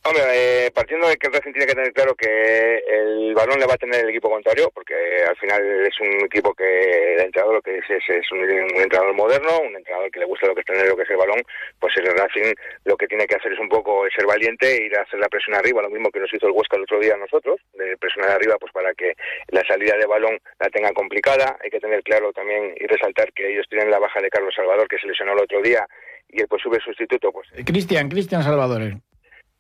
Hombre, 0.06 0.24
eh, 0.36 0.72
partiendo 0.72 1.08
de 1.08 1.16
que 1.16 1.28
el 1.28 1.34
Racing 1.34 1.54
tiene 1.54 1.66
que 1.66 1.76
tener 1.76 1.94
claro 1.94 2.14
que 2.14 2.28
el 2.28 3.34
balón 3.34 3.58
le 3.58 3.66
va 3.66 3.76
a 3.76 3.78
tener 3.78 4.04
el 4.04 4.10
equipo 4.10 4.30
contrario, 4.30 4.70
porque 4.74 4.94
al 5.26 5.38
final 5.38 5.64
es 5.64 5.98
un 6.02 6.26
equipo 6.26 6.54
que 6.54 7.16
el 7.16 7.22
entrenador 7.22 7.56
lo 7.56 7.62
que 7.62 7.80
dice 7.80 7.96
es, 7.96 8.32
un, 8.34 8.44
entrenador 8.44 9.14
moderno, 9.14 9.62
un 9.62 9.78
entrenador 9.78 10.12
que 10.12 10.20
le 10.20 10.26
gusta 10.26 10.48
lo 10.48 10.56
que 10.56 10.60
es 10.60 10.66
tener 10.66 10.90
lo 10.90 10.98
que 10.98 11.04
es 11.04 11.10
el 11.10 11.16
balón, 11.16 11.42
pues 11.80 11.96
el 11.96 12.18
Racing 12.18 12.54
lo 12.84 12.98
que 12.98 13.08
tiene 13.08 13.26
que 13.26 13.36
hacer 13.36 13.54
es 13.54 13.60
un 13.60 13.70
poco 13.70 14.04
ser 14.14 14.26
valiente 14.26 14.76
e 14.76 14.88
ir 14.88 14.98
a 14.98 15.04
hacer 15.04 15.22
la 15.22 15.30
presión 15.30 15.56
arriba, 15.56 15.82
lo 15.82 15.90
mismo 15.90 16.12
que 16.12 16.20
nos 16.20 16.34
hizo 16.34 16.48
el 16.48 16.54
Huesca 16.54 16.76
el 16.76 16.84
otro 16.84 17.00
día 17.00 17.14
a 17.14 17.24
nosotros, 17.24 17.62
de 17.72 17.96
presionar 17.96 18.32
arriba 18.32 18.58
pues 18.60 18.74
para 18.74 18.94
que 18.96 19.14
la 19.52 19.64
salida 19.64 19.96
de 19.96 20.06
balón 20.06 20.38
la 20.60 20.70
tengan 20.70 20.94
complicada, 20.94 21.56
hay 21.64 21.70
que 21.70 21.80
tener 21.80 22.04
claro 22.04 22.34
también 22.34 22.76
y 22.76 22.88
resaltar 22.88 23.32
que 23.32 23.54
ellos 23.54 23.68
tienen 23.70 23.90
la 23.90 24.00
baja 24.00 24.20
de 24.20 24.30
Carlos 24.30 24.54
Salvador 24.54 24.86
que 24.90 25.00
se 25.00 25.08
lesionó 25.08 25.32
el 25.32 25.44
otro 25.44 25.62
día 25.62 25.88
y 26.28 26.42
el 26.42 26.48
posible 26.50 26.82
sustituto 26.84 27.32
pues 27.32 27.48
Cristian, 27.66 28.10
Cristian 28.10 28.44
Salvador. 28.44 29.00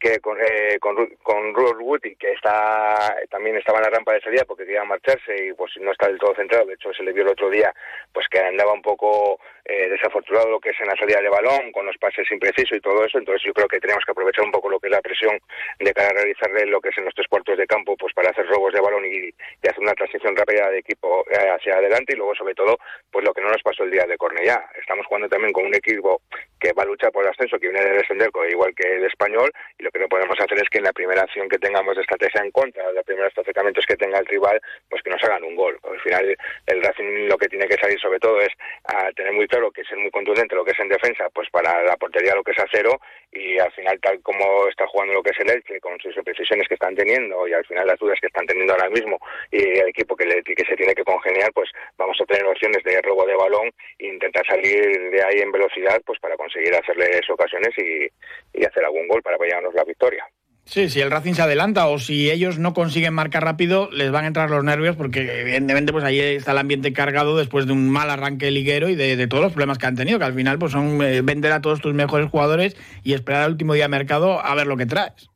Que 0.03 0.19
con, 0.19 0.37
eh, 0.37 0.79
con, 0.81 0.95
con 1.23 1.55
Woody, 1.55 2.17
que 2.17 2.33
está 2.33 3.15
también 3.29 3.55
estaba 3.55 3.77
en 3.77 3.85
la 3.85 3.89
rampa 3.89 4.11
de 4.11 4.19
salida 4.19 4.43
porque 4.43 4.65
quería 4.65 4.83
marcharse 4.83 5.47
y 5.47 5.53
pues 5.53 5.71
no 5.79 5.93
está 5.93 6.07
del 6.07 6.19
todo 6.19 6.35
centrado, 6.35 6.65
de 6.65 6.73
hecho 6.73 6.93
se 6.93 7.03
le 7.03 7.13
vio 7.13 7.23
el 7.23 7.29
otro 7.29 7.49
día 7.49 7.73
pues 8.11 8.27
que 8.27 8.37
andaba 8.37 8.73
un 8.73 8.81
poco 8.81 9.39
eh, 9.63 9.87
desafortunado 9.87 10.49
lo 10.49 10.59
que 10.59 10.71
es 10.71 10.79
en 10.81 10.87
la 10.87 10.97
salida 10.97 11.21
de 11.21 11.29
balón, 11.29 11.71
con 11.71 11.85
los 11.85 11.97
pases 11.97 12.29
imprecisos 12.31 12.77
y 12.77 12.81
todo 12.81 13.05
eso, 13.05 13.17
entonces 13.17 13.43
yo 13.45 13.53
creo 13.53 13.69
que 13.69 13.79
tenemos 13.79 14.03
que 14.03 14.11
aprovechar 14.11 14.43
un 14.43 14.51
poco 14.51 14.69
lo 14.69 14.77
que 14.77 14.87
es 14.87 14.91
la 14.91 15.01
presión 15.01 15.39
de 15.79 15.93
cara 15.93 16.09
a 16.09 16.13
realizarle 16.13 16.65
lo 16.65 16.81
que 16.81 16.89
es 16.89 16.97
en 16.97 17.05
los 17.05 17.15
tres 17.15 17.29
puertos 17.29 17.57
de 17.57 17.65
campo 17.65 17.95
pues 17.95 18.13
para 18.13 18.31
hacer 18.31 18.45
robos 18.47 18.73
de 18.73 18.81
balón 18.81 19.05
y, 19.05 19.29
y 19.29 19.67
hacer 19.69 19.79
una 19.79 19.93
transición 19.93 20.35
rápida 20.35 20.69
de 20.69 20.79
equipo 20.79 21.23
eh, 21.29 21.49
hacia 21.49 21.77
adelante 21.77 22.11
y 22.11 22.17
luego 22.17 22.35
sobre 22.35 22.55
todo 22.55 22.77
pues 23.09 23.23
lo 23.23 23.33
que 23.33 23.39
no 23.39 23.47
nos 23.47 23.63
pasó 23.63 23.83
el 23.83 23.91
día 23.91 24.03
de 24.05 24.17
Cornellá, 24.17 24.69
estamos 24.77 25.05
jugando 25.05 25.29
también 25.29 25.53
con 25.53 25.65
un 25.65 25.75
equipo 25.75 26.21
que 26.59 26.73
va 26.73 26.83
a 26.83 26.87
luchar 26.87 27.11
por 27.13 27.23
el 27.23 27.29
ascenso, 27.31 27.57
que 27.57 27.69
viene 27.69 27.85
de 27.85 27.97
descender 27.99 28.29
igual 28.49 28.73
que 28.75 28.95
el 28.95 29.05
español 29.05 29.51
y 29.77 29.83
lo 29.83 29.91
que 29.99 30.07
podemos 30.07 30.39
hacer 30.39 30.57
es 30.57 30.69
que 30.69 30.79
en 30.79 30.85
la 30.85 30.93
primera 30.93 31.21
acción 31.21 31.49
que 31.49 31.59
tengamos 31.59 31.95
de 31.95 32.01
estrategia 32.01 32.41
en 32.41 32.51
contra, 32.51 32.91
los 32.91 33.03
primeros 33.05 33.37
acercamientos 33.37 33.85
que 33.85 33.95
tenga 33.95 34.19
el 34.19 34.25
rival, 34.25 34.61
pues 34.89 35.01
que 35.03 35.09
nos 35.09 35.23
hagan 35.23 35.43
un 35.43 35.55
gol. 35.55 35.77
Al 35.83 35.99
final 35.99 36.37
el 36.67 36.83
Racing 36.83 37.27
lo 37.27 37.37
que 37.37 37.47
tiene 37.47 37.67
que 37.67 37.77
salir 37.77 37.99
sobre 37.99 38.19
todo 38.19 38.41
es 38.41 38.51
a 38.85 39.11
tener 39.13 39.33
muy 39.33 39.47
claro 39.47 39.71
que 39.71 39.81
es 39.81 39.91
muy 39.97 40.11
contundente 40.11 40.55
lo 40.55 40.65
que 40.65 40.71
es 40.71 40.79
en 40.79 40.89
defensa, 40.89 41.29
pues 41.29 41.49
para 41.49 41.83
la 41.83 41.97
portería 41.97 42.35
lo 42.35 42.43
que 42.43 42.51
es 42.51 42.59
a 42.59 42.65
cero 42.71 42.99
y 43.33 43.59
al 43.59 43.71
final 43.71 43.99
tal 43.99 44.21
como 44.21 44.67
está 44.67 44.87
jugando 44.87 45.13
lo 45.13 45.23
que 45.23 45.31
es 45.31 45.39
el 45.39 45.49
Elche 45.49 45.79
con 45.79 45.99
sus 45.99 46.15
imprecisiones 46.15 46.67
que 46.67 46.75
están 46.75 46.95
teniendo 46.95 47.47
y 47.47 47.53
al 47.53 47.65
final 47.65 47.87
las 47.87 47.99
dudas 47.99 48.19
que 48.19 48.27
están 48.27 48.45
teniendo 48.45 48.73
ahora 48.73 48.89
mismo 48.89 49.19
y 49.51 49.61
el 49.61 49.87
equipo 49.89 50.15
que, 50.15 50.25
le, 50.25 50.43
que 50.43 50.65
se 50.65 50.75
tiene 50.75 50.95
que 50.95 51.03
congeniar, 51.03 51.51
pues 51.53 51.69
vamos 51.97 52.17
a 52.21 52.25
tener 52.25 52.45
opciones 52.45 52.83
de 52.83 53.01
robo 53.01 53.25
de 53.25 53.35
balón 53.35 53.71
e 53.99 54.07
intentar 54.07 54.45
salir 54.45 55.11
de 55.11 55.23
ahí 55.23 55.39
en 55.39 55.51
velocidad 55.51 56.01
pues 56.05 56.19
para 56.19 56.37
conseguir 56.37 56.73
hacerles 56.75 57.29
ocasiones 57.29 57.71
y, 57.77 58.07
y 58.53 58.65
hacer 58.65 58.85
algún 58.85 59.07
gol 59.07 59.21
para 59.21 59.37
llevarnos 59.37 59.73
la 59.73 59.83
victoria. 59.83 60.25
Sí, 60.65 60.89
si 60.89 61.01
el 61.01 61.11
Racing 61.11 61.33
se 61.33 61.41
adelanta 61.41 61.87
o 61.87 61.99
si 61.99 62.31
ellos 62.31 62.57
no 62.57 62.73
consiguen 62.73 63.13
marcar 63.13 63.43
rápido, 63.43 63.89
les 63.91 64.11
van 64.11 64.23
a 64.23 64.27
entrar 64.27 64.49
los 64.49 64.63
nervios 64.63 64.95
porque 64.95 65.41
evidentemente 65.41 65.91
pues 65.91 66.05
ahí 66.05 66.19
está 66.19 66.51
el 66.53 66.57
ambiente 66.57 66.93
cargado 66.93 67.37
después 67.37 67.65
de 67.65 67.73
un 67.73 67.89
mal 67.89 68.09
arranque 68.09 68.49
liguero 68.49 68.87
y 68.87 68.95
de, 68.95 69.27
todos 69.27 69.43
los 69.43 69.51
problemas 69.51 69.77
que 69.77 69.87
han 69.87 69.95
tenido, 69.95 70.19
que 70.19 70.25
al 70.25 70.33
final 70.33 70.57
pues 70.59 70.71
son 70.71 71.01
eh, 71.03 71.21
vender 71.21 71.51
a 71.51 71.61
todos 71.61 71.81
tus 71.81 71.93
mejores 71.93 72.29
jugadores 72.29 72.77
y 73.03 73.13
esperar 73.13 73.43
al 73.43 73.51
último 73.51 73.73
día 73.73 73.83
de 73.83 73.89
mercado 73.89 74.43
a 74.43 74.55
ver 74.55 74.67
lo 74.67 74.77
que 74.77 74.85
traes. 74.85 75.32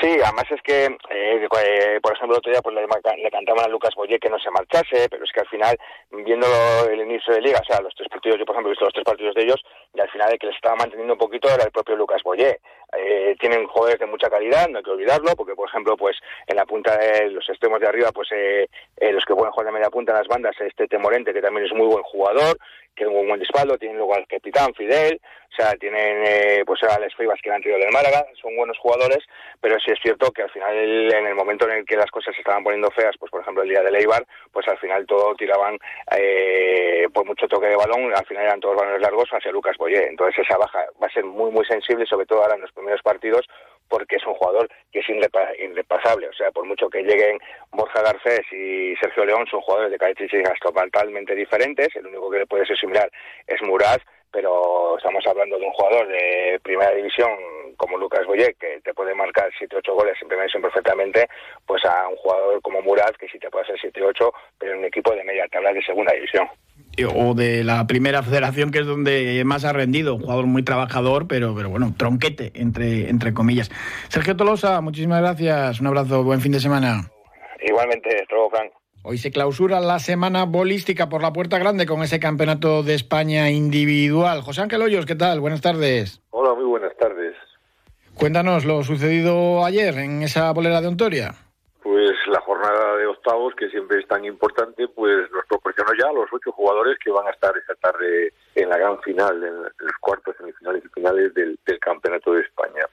Sí, 0.00 0.06
además 0.22 0.44
es 0.50 0.62
que, 0.62 0.84
eh, 0.84 0.90
eh, 1.10 2.00
por 2.00 2.12
ejemplo, 2.12 2.36
el 2.36 2.38
otro 2.38 2.52
día 2.52 2.62
pues, 2.62 2.76
le, 2.76 3.30
cantaban 3.30 3.64
a 3.64 3.68
Lucas 3.68 3.96
Boyer 3.96 4.20
que 4.20 4.30
no 4.30 4.38
se 4.38 4.50
marchase, 4.50 5.08
pero 5.10 5.24
es 5.24 5.32
que 5.32 5.40
al 5.40 5.48
final, 5.48 5.76
viendo 6.10 6.46
el 6.88 7.00
inicio 7.00 7.34
de 7.34 7.40
liga, 7.40 7.58
o 7.60 7.64
sea, 7.64 7.80
los 7.80 7.94
tres 7.96 8.08
partidos, 8.08 8.38
yo 8.38 8.44
por 8.44 8.54
ejemplo 8.54 8.70
he 8.70 8.74
visto 8.74 8.84
los 8.84 8.94
tres 8.94 9.04
partidos 9.04 9.34
de 9.34 9.42
ellos, 9.42 9.64
y 9.92 10.00
al 10.00 10.08
final 10.10 10.30
el 10.30 10.38
que 10.38 10.46
les 10.46 10.54
estaba 10.54 10.76
manteniendo 10.76 11.14
un 11.14 11.18
poquito 11.18 11.48
era 11.48 11.64
el 11.64 11.72
propio 11.72 11.96
Lucas 11.96 12.22
Boyer. 12.22 12.60
Eh, 12.96 13.36
tienen 13.40 13.66
jugadores 13.66 13.98
de 13.98 14.06
mucha 14.06 14.30
calidad, 14.30 14.68
no 14.68 14.78
hay 14.78 14.84
que 14.84 14.90
olvidarlo, 14.90 15.34
porque 15.34 15.56
por 15.56 15.68
ejemplo, 15.68 15.96
pues 15.96 16.16
en 16.46 16.56
la 16.56 16.64
punta 16.64 16.96
de 16.96 17.30
los 17.30 17.48
extremos 17.48 17.80
de 17.80 17.88
arriba, 17.88 18.12
pues 18.12 18.28
los 18.30 19.24
que 19.24 19.34
pueden 19.34 19.50
jugar 19.50 19.66
de 19.66 19.72
media 19.72 19.90
punta 19.90 20.12
en 20.12 20.18
las 20.18 20.28
bandas, 20.28 20.54
este 20.60 20.86
Temorente, 20.86 21.34
que 21.34 21.42
también 21.42 21.66
es 21.66 21.72
muy 21.72 21.86
buen 21.86 22.04
jugador, 22.04 22.56
tiene 22.98 23.16
un 23.16 23.28
buen 23.28 23.40
espaldo, 23.40 23.78
tienen 23.78 23.96
luego 23.96 24.14
al 24.14 24.26
capitán 24.26 24.74
Fidel, 24.74 25.20
o 25.50 25.56
sea, 25.56 25.72
tienen 25.76 26.22
eh, 26.26 26.62
pues 26.66 26.82
a 26.82 26.98
Les 26.98 27.14
Fibas 27.14 27.40
que 27.42 27.50
han 27.50 27.62
traído 27.62 27.78
del 27.78 27.92
Málaga, 27.92 28.26
son 28.40 28.54
buenos 28.56 28.76
jugadores, 28.78 29.18
pero 29.60 29.78
sí 29.80 29.90
es 29.92 29.98
cierto 30.02 30.30
que 30.30 30.42
al 30.42 30.50
final 30.50 30.76
en 30.76 31.26
el 31.26 31.34
momento 31.34 31.68
en 31.68 31.78
el 31.78 31.84
que 31.86 31.96
las 31.96 32.10
cosas 32.10 32.34
se 32.34 32.40
estaban 32.40 32.62
poniendo 32.62 32.90
feas, 32.90 33.16
pues 33.18 33.30
por 33.30 33.40
ejemplo 33.40 33.62
el 33.62 33.68
día 33.68 33.82
de 33.82 33.90
Leibar, 33.90 34.26
pues 34.52 34.66
al 34.68 34.78
final 34.78 35.06
todo 35.06 35.34
tiraban 35.36 35.78
eh, 36.16 37.06
por 37.12 37.24
mucho 37.24 37.48
toque 37.48 37.66
de 37.66 37.76
balón, 37.76 38.14
al 38.14 38.26
final 38.26 38.44
eran 38.44 38.60
todos 38.60 38.76
balones 38.76 39.00
largos 39.00 39.28
hacia 39.30 39.52
Lucas 39.52 39.76
Boyé, 39.78 40.08
entonces 40.08 40.44
esa 40.44 40.58
baja 40.58 40.84
va 41.02 41.06
a 41.06 41.12
ser 41.12 41.24
muy 41.24 41.50
muy 41.50 41.64
sensible, 41.64 42.04
sobre 42.06 42.26
todo 42.26 42.42
ahora 42.42 42.56
en 42.56 42.62
los 42.62 42.72
primeros 42.72 43.00
partidos, 43.02 43.46
porque 43.88 44.16
es 44.16 44.26
un 44.26 44.34
jugador 44.34 44.68
que 44.92 45.00
es 45.00 45.08
irrepasable. 45.08 46.28
O 46.28 46.32
sea, 46.32 46.50
por 46.50 46.64
mucho 46.64 46.88
que 46.88 47.02
lleguen 47.02 47.38
Borja 47.72 48.02
Garcés 48.02 48.42
y 48.52 48.94
Sergio 48.96 49.24
León, 49.24 49.46
son 49.50 49.60
jugadores 49.60 49.90
de 49.92 49.98
características 49.98 50.58
totalmente 50.60 51.34
diferentes. 51.34 51.88
El 51.96 52.06
único 52.06 52.30
que 52.30 52.38
le 52.38 52.46
puede 52.46 52.66
ser 52.66 52.78
similar 52.78 53.10
es 53.46 53.60
Murat, 53.62 54.00
pero 54.32 54.96
estamos 54.96 55.24
hablando 55.26 55.58
de 55.58 55.66
un 55.66 55.72
jugador 55.72 56.08
de 56.08 56.60
primera 56.62 56.92
división 56.92 57.30
como 57.76 57.96
Lucas 57.96 58.26
Boyé, 58.26 58.54
que 58.58 58.80
te 58.82 58.94
puede 58.94 59.14
marcar 59.14 59.50
7-8 59.60 59.94
goles 59.94 60.16
en 60.20 60.28
primera 60.28 60.44
división 60.44 60.62
perfectamente, 60.62 61.28
pues 61.66 61.84
a 61.84 62.08
un 62.08 62.16
jugador 62.16 62.60
como 62.62 62.82
Murat, 62.82 63.16
que 63.16 63.28
sí 63.28 63.38
te 63.38 63.50
puede 63.50 63.64
hacer 63.64 63.92
7-8, 63.92 64.32
pero 64.58 64.72
en 64.72 64.78
un 64.78 64.84
equipo 64.86 65.14
de 65.14 65.24
media 65.24 65.46
tabla 65.48 65.72
de 65.72 65.82
segunda 65.82 66.12
división 66.12 66.48
o 67.14 67.34
de 67.34 67.64
la 67.64 67.86
primera 67.86 68.22
federación, 68.22 68.70
que 68.70 68.80
es 68.80 68.86
donde 68.86 69.42
más 69.44 69.64
ha 69.64 69.72
rendido, 69.72 70.16
un 70.16 70.22
jugador 70.22 70.46
muy 70.46 70.64
trabajador, 70.64 71.28
pero, 71.28 71.54
pero 71.54 71.70
bueno, 71.70 71.94
tronquete, 71.96 72.52
entre, 72.54 73.08
entre 73.08 73.32
comillas. 73.32 73.70
Sergio 74.08 74.36
Tolosa, 74.36 74.80
muchísimas 74.80 75.20
gracias, 75.20 75.80
un 75.80 75.86
abrazo, 75.86 76.24
buen 76.24 76.40
fin 76.40 76.52
de 76.52 76.60
semana. 76.60 77.10
Igualmente, 77.60 78.08
hasta 78.20 78.36
Frank. 78.50 78.72
Hoy 79.10 79.16
se 79.16 79.30
clausura 79.30 79.80
la 79.80 80.00
semana 80.00 80.44
bolística 80.44 81.08
por 81.08 81.22
la 81.22 81.32
puerta 81.32 81.58
grande 81.58 81.86
con 81.86 82.02
ese 82.02 82.20
campeonato 82.20 82.82
de 82.82 82.92
España 82.92 83.50
individual. 83.50 84.42
José 84.42 84.60
Ángel 84.60 84.82
Hoyos, 84.82 85.06
¿qué 85.06 85.14
tal? 85.14 85.40
Buenas 85.40 85.62
tardes. 85.62 86.20
Hola, 86.28 86.52
muy 86.52 86.64
buenas 86.64 86.94
tardes. 86.98 87.34
Cuéntanos 88.12 88.66
lo 88.66 88.82
sucedido 88.82 89.64
ayer 89.64 89.96
en 89.96 90.22
esa 90.22 90.52
bolera 90.52 90.82
de 90.82 90.88
Ontoria 90.88 91.34
pues 91.88 92.14
la 92.26 92.40
jornada 92.40 92.96
de 92.96 93.06
octavos, 93.06 93.54
que 93.54 93.70
siempre 93.70 93.98
es 93.98 94.06
tan 94.06 94.22
importante, 94.22 94.88
pues 94.88 95.30
nos 95.32 95.46
proporcionó 95.46 95.90
ya 95.98 96.12
los 96.12 96.28
ocho 96.30 96.52
jugadores 96.52 96.98
que 97.02 97.10
van 97.10 97.26
a 97.26 97.30
estar 97.30 97.56
esta 97.56 97.74
tarde 97.76 98.34
en 98.54 98.68
la 98.68 98.76
gran 98.76 99.00
final, 99.00 99.42
en 99.42 99.62
los 99.62 99.96
cuartos, 99.98 100.36
semifinales 100.36 100.84
y 100.84 100.88
finales 100.88 101.32
del, 101.32 101.58
Campeonato 101.80 102.34
de 102.34 102.42
España. 102.42 102.84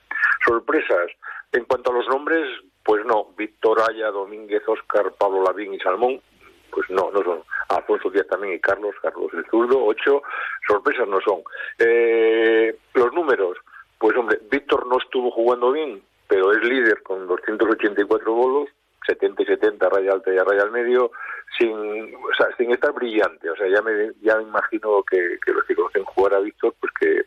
Sorpresas. 0.46 1.12
En 1.52 1.66
cuanto 1.66 1.92
a 1.92 1.96
los 1.96 2.08
nombres, 2.08 2.48
pues 2.86 3.04
no. 3.04 3.34
Víctor 3.36 3.82
Aya, 3.82 4.12
Domínguez, 4.12 4.64
Oscar, 4.68 5.12
Pablo 5.18 5.44
Lavín 5.44 5.74
y 5.74 5.80
Salmón, 5.80 6.22
pues 6.70 6.90
no, 6.90 7.12
no 7.12 7.24
son. 7.24 7.44
Alfonso 7.70 8.12
Díaz 8.12 8.28
también 8.28 8.54
y 8.54 8.60
Carlos, 8.60 8.96
Carlos 9.02 9.32
el 9.34 9.44
zurdo, 9.48 9.84
ocho. 9.84 10.22
Sorpresas 10.68 11.08
no 11.08 11.20
son. 11.20 11.42
Eh, 11.80 12.78
los 12.94 13.12
números, 13.12 13.58
pues 13.98 14.16
hombre, 14.16 14.40
Víctor 14.52 14.86
no 14.86 15.00
estuvo 15.00 15.32
jugando 15.32 15.72
bien, 15.72 16.02
pero 16.28 16.52
es 16.52 16.64
líder 16.64 17.02
con 17.02 17.28
284 17.28 18.32
bolos, 18.32 18.70
70 19.08 19.42
y 19.42 19.46
70 19.46 19.90
raya 19.90 20.14
alta 20.14 20.32
y 20.32 20.38
raya 20.38 20.62
al 20.62 20.72
medio, 20.72 21.12
sin, 21.58 21.72
o 21.72 22.36
sea, 22.38 22.48
sin 22.58 22.72
estar 22.72 22.92
brillante. 22.94 23.50
O 23.50 23.56
sea, 23.56 23.68
ya 23.68 23.82
me, 23.82 24.12
ya 24.22 24.38
me 24.38 24.44
imagino 24.44 25.04
que, 25.04 25.38
los 25.52 25.64
que 25.66 25.76
conocen 25.76 26.04
jugar 26.04 26.34
a 26.36 26.40
Víctor, 26.40 26.76
pues 26.80 26.92
que, 27.00 27.26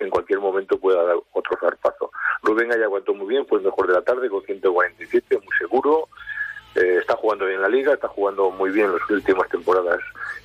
en 0.00 0.10
cualquier 0.10 0.40
momento 0.40 0.78
pueda 0.78 1.02
dar 1.04 1.16
otro 1.32 1.56
zarpazo. 1.60 2.10
Rubén 2.42 2.70
ya 2.70 2.84
aguantó 2.84 3.14
muy 3.14 3.28
bien, 3.28 3.46
fue 3.46 3.58
el 3.58 3.64
mejor 3.64 3.86
de 3.86 3.94
la 3.94 4.02
tarde 4.02 4.28
con 4.28 4.42
147, 4.42 5.36
muy 5.36 5.56
seguro. 5.58 6.08
Eh, 6.74 6.98
está 7.00 7.16
jugando 7.16 7.46
bien 7.46 7.62
la 7.62 7.68
liga, 7.68 7.94
está 7.94 8.08
jugando 8.08 8.50
muy 8.50 8.70
bien 8.70 8.92
las 8.92 9.10
últimas 9.10 9.48
temporadas 9.48 10.00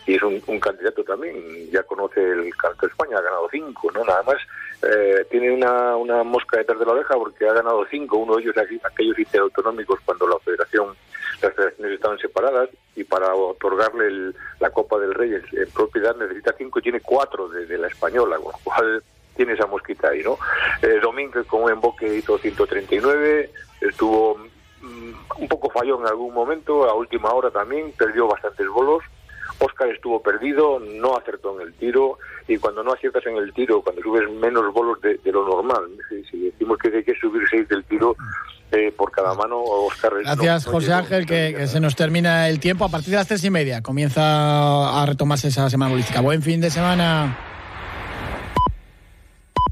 y 0.06 0.16
es 0.16 0.24
un, 0.24 0.40
candidato 0.60 1.04
también. 1.04 1.70
Ya 1.72 1.84
conoce 1.84 2.22
el 2.22 2.44
de 2.44 2.88
España, 2.88 3.18
ha 3.18 3.22
ganado 3.22 3.48
cinco, 3.52 3.92
¿no? 3.92 4.04
Nada 4.04 4.24
más 4.24 4.38
eh, 4.84 5.26
tiene 5.30 5.52
una, 5.52 5.96
una 5.96 6.24
mosca 6.24 6.58
detrás 6.58 6.80
de 6.80 6.86
la 6.86 6.94
oreja 6.94 7.16
porque 7.16 7.48
ha 7.48 7.54
ganado 7.54 7.86
cinco, 7.90 8.18
uno 8.18 8.36
de 8.36 8.44
ellos 8.44 8.56
aquellos 8.58 9.18
autonómicos 9.40 10.00
cuando 10.06 10.28
la 10.28 10.40
federación, 10.40 10.96
las 11.42 11.54
federaciones 11.54 11.94
estaban 11.94 12.18
separadas 12.18 12.70
para 13.04 13.34
otorgarle 13.34 14.34
la 14.60 14.70
Copa 14.70 14.98
del 15.00 15.14
Rey 15.14 15.34
en, 15.34 15.70
propiedad 15.72 16.16
necesita 16.16 16.54
cinco 16.58 16.80
y 16.80 16.84
tiene 16.84 17.02
cuatro 17.02 17.48
de, 17.50 17.78
la 17.78 17.88
española, 17.88 18.38
con 18.38 18.52
lo 18.52 18.60
cual 18.64 19.04
tiene 19.36 19.54
esa 19.54 19.68
mosquita 19.68 20.10
ahí, 20.10 20.22
¿no? 20.24 20.38
Eh, 20.82 21.00
Domínguez 21.02 21.46
con 21.48 21.64
un 21.64 21.72
emboque 21.72 22.18
hizo 22.18 22.38
139, 22.38 23.50
estuvo 23.82 24.38
mm, 24.82 25.12
un 25.38 25.48
poco 25.48 25.70
falló 25.70 26.00
en 26.00 26.08
algún 26.08 26.34
momento, 26.34 26.90
a 26.90 26.94
última 26.94 27.32
hora 27.34 27.50
también, 27.52 27.92
perdió 27.98 28.28
bastantes 28.28 28.68
bolos. 28.68 29.04
Oscar 29.60 29.90
estuvo 29.90 30.22
perdido, 30.22 30.80
no 30.80 31.16
acertó 31.16 31.60
en 31.60 31.68
el 31.68 31.74
tiro 31.76 32.18
y 32.48 32.58
cuando 32.58 32.84
no 32.84 32.92
aciertas 32.92 33.26
en 33.26 33.38
el 33.38 33.54
tiro, 33.54 33.82
cuando 33.82 34.02
subes 34.02 34.30
menos 34.32 34.74
bolos 34.74 35.00
de, 35.02 35.20
lo 35.26 35.46
normal, 35.46 35.90
si, 36.30 36.50
decimos 36.50 36.78
que 36.80 36.90
hay 36.90 37.04
que 37.04 37.16
subir 37.16 37.48
seis 37.50 37.68
del 37.70 37.84
tiro 37.86 38.16
eh, 38.74 38.92
por 38.96 39.12
cada 39.12 39.34
mano, 39.34 39.62
Oscar. 39.62 40.14
Gracias, 40.24 40.66
José 40.66 40.94
Ángel, 40.94 41.26
que, 41.26 41.68
se 41.68 41.80
nos 41.80 41.96
termina 41.96 42.50
el 42.50 42.60
tiempo. 42.60 42.86
A 42.86 42.90
partir 42.90 43.12
de 43.12 43.18
las 43.18 43.28
tres 43.28 43.44
y 43.44 43.50
media 43.50 43.82
comienza 43.82 45.02
a 45.02 45.06
retomarse 45.06 45.50
esa 45.50 45.70
semana 45.70 45.94
holística. 45.94 46.22
Buen 46.22 46.42
fin 46.42 46.60
de 46.62 46.70
semana. 46.70 47.53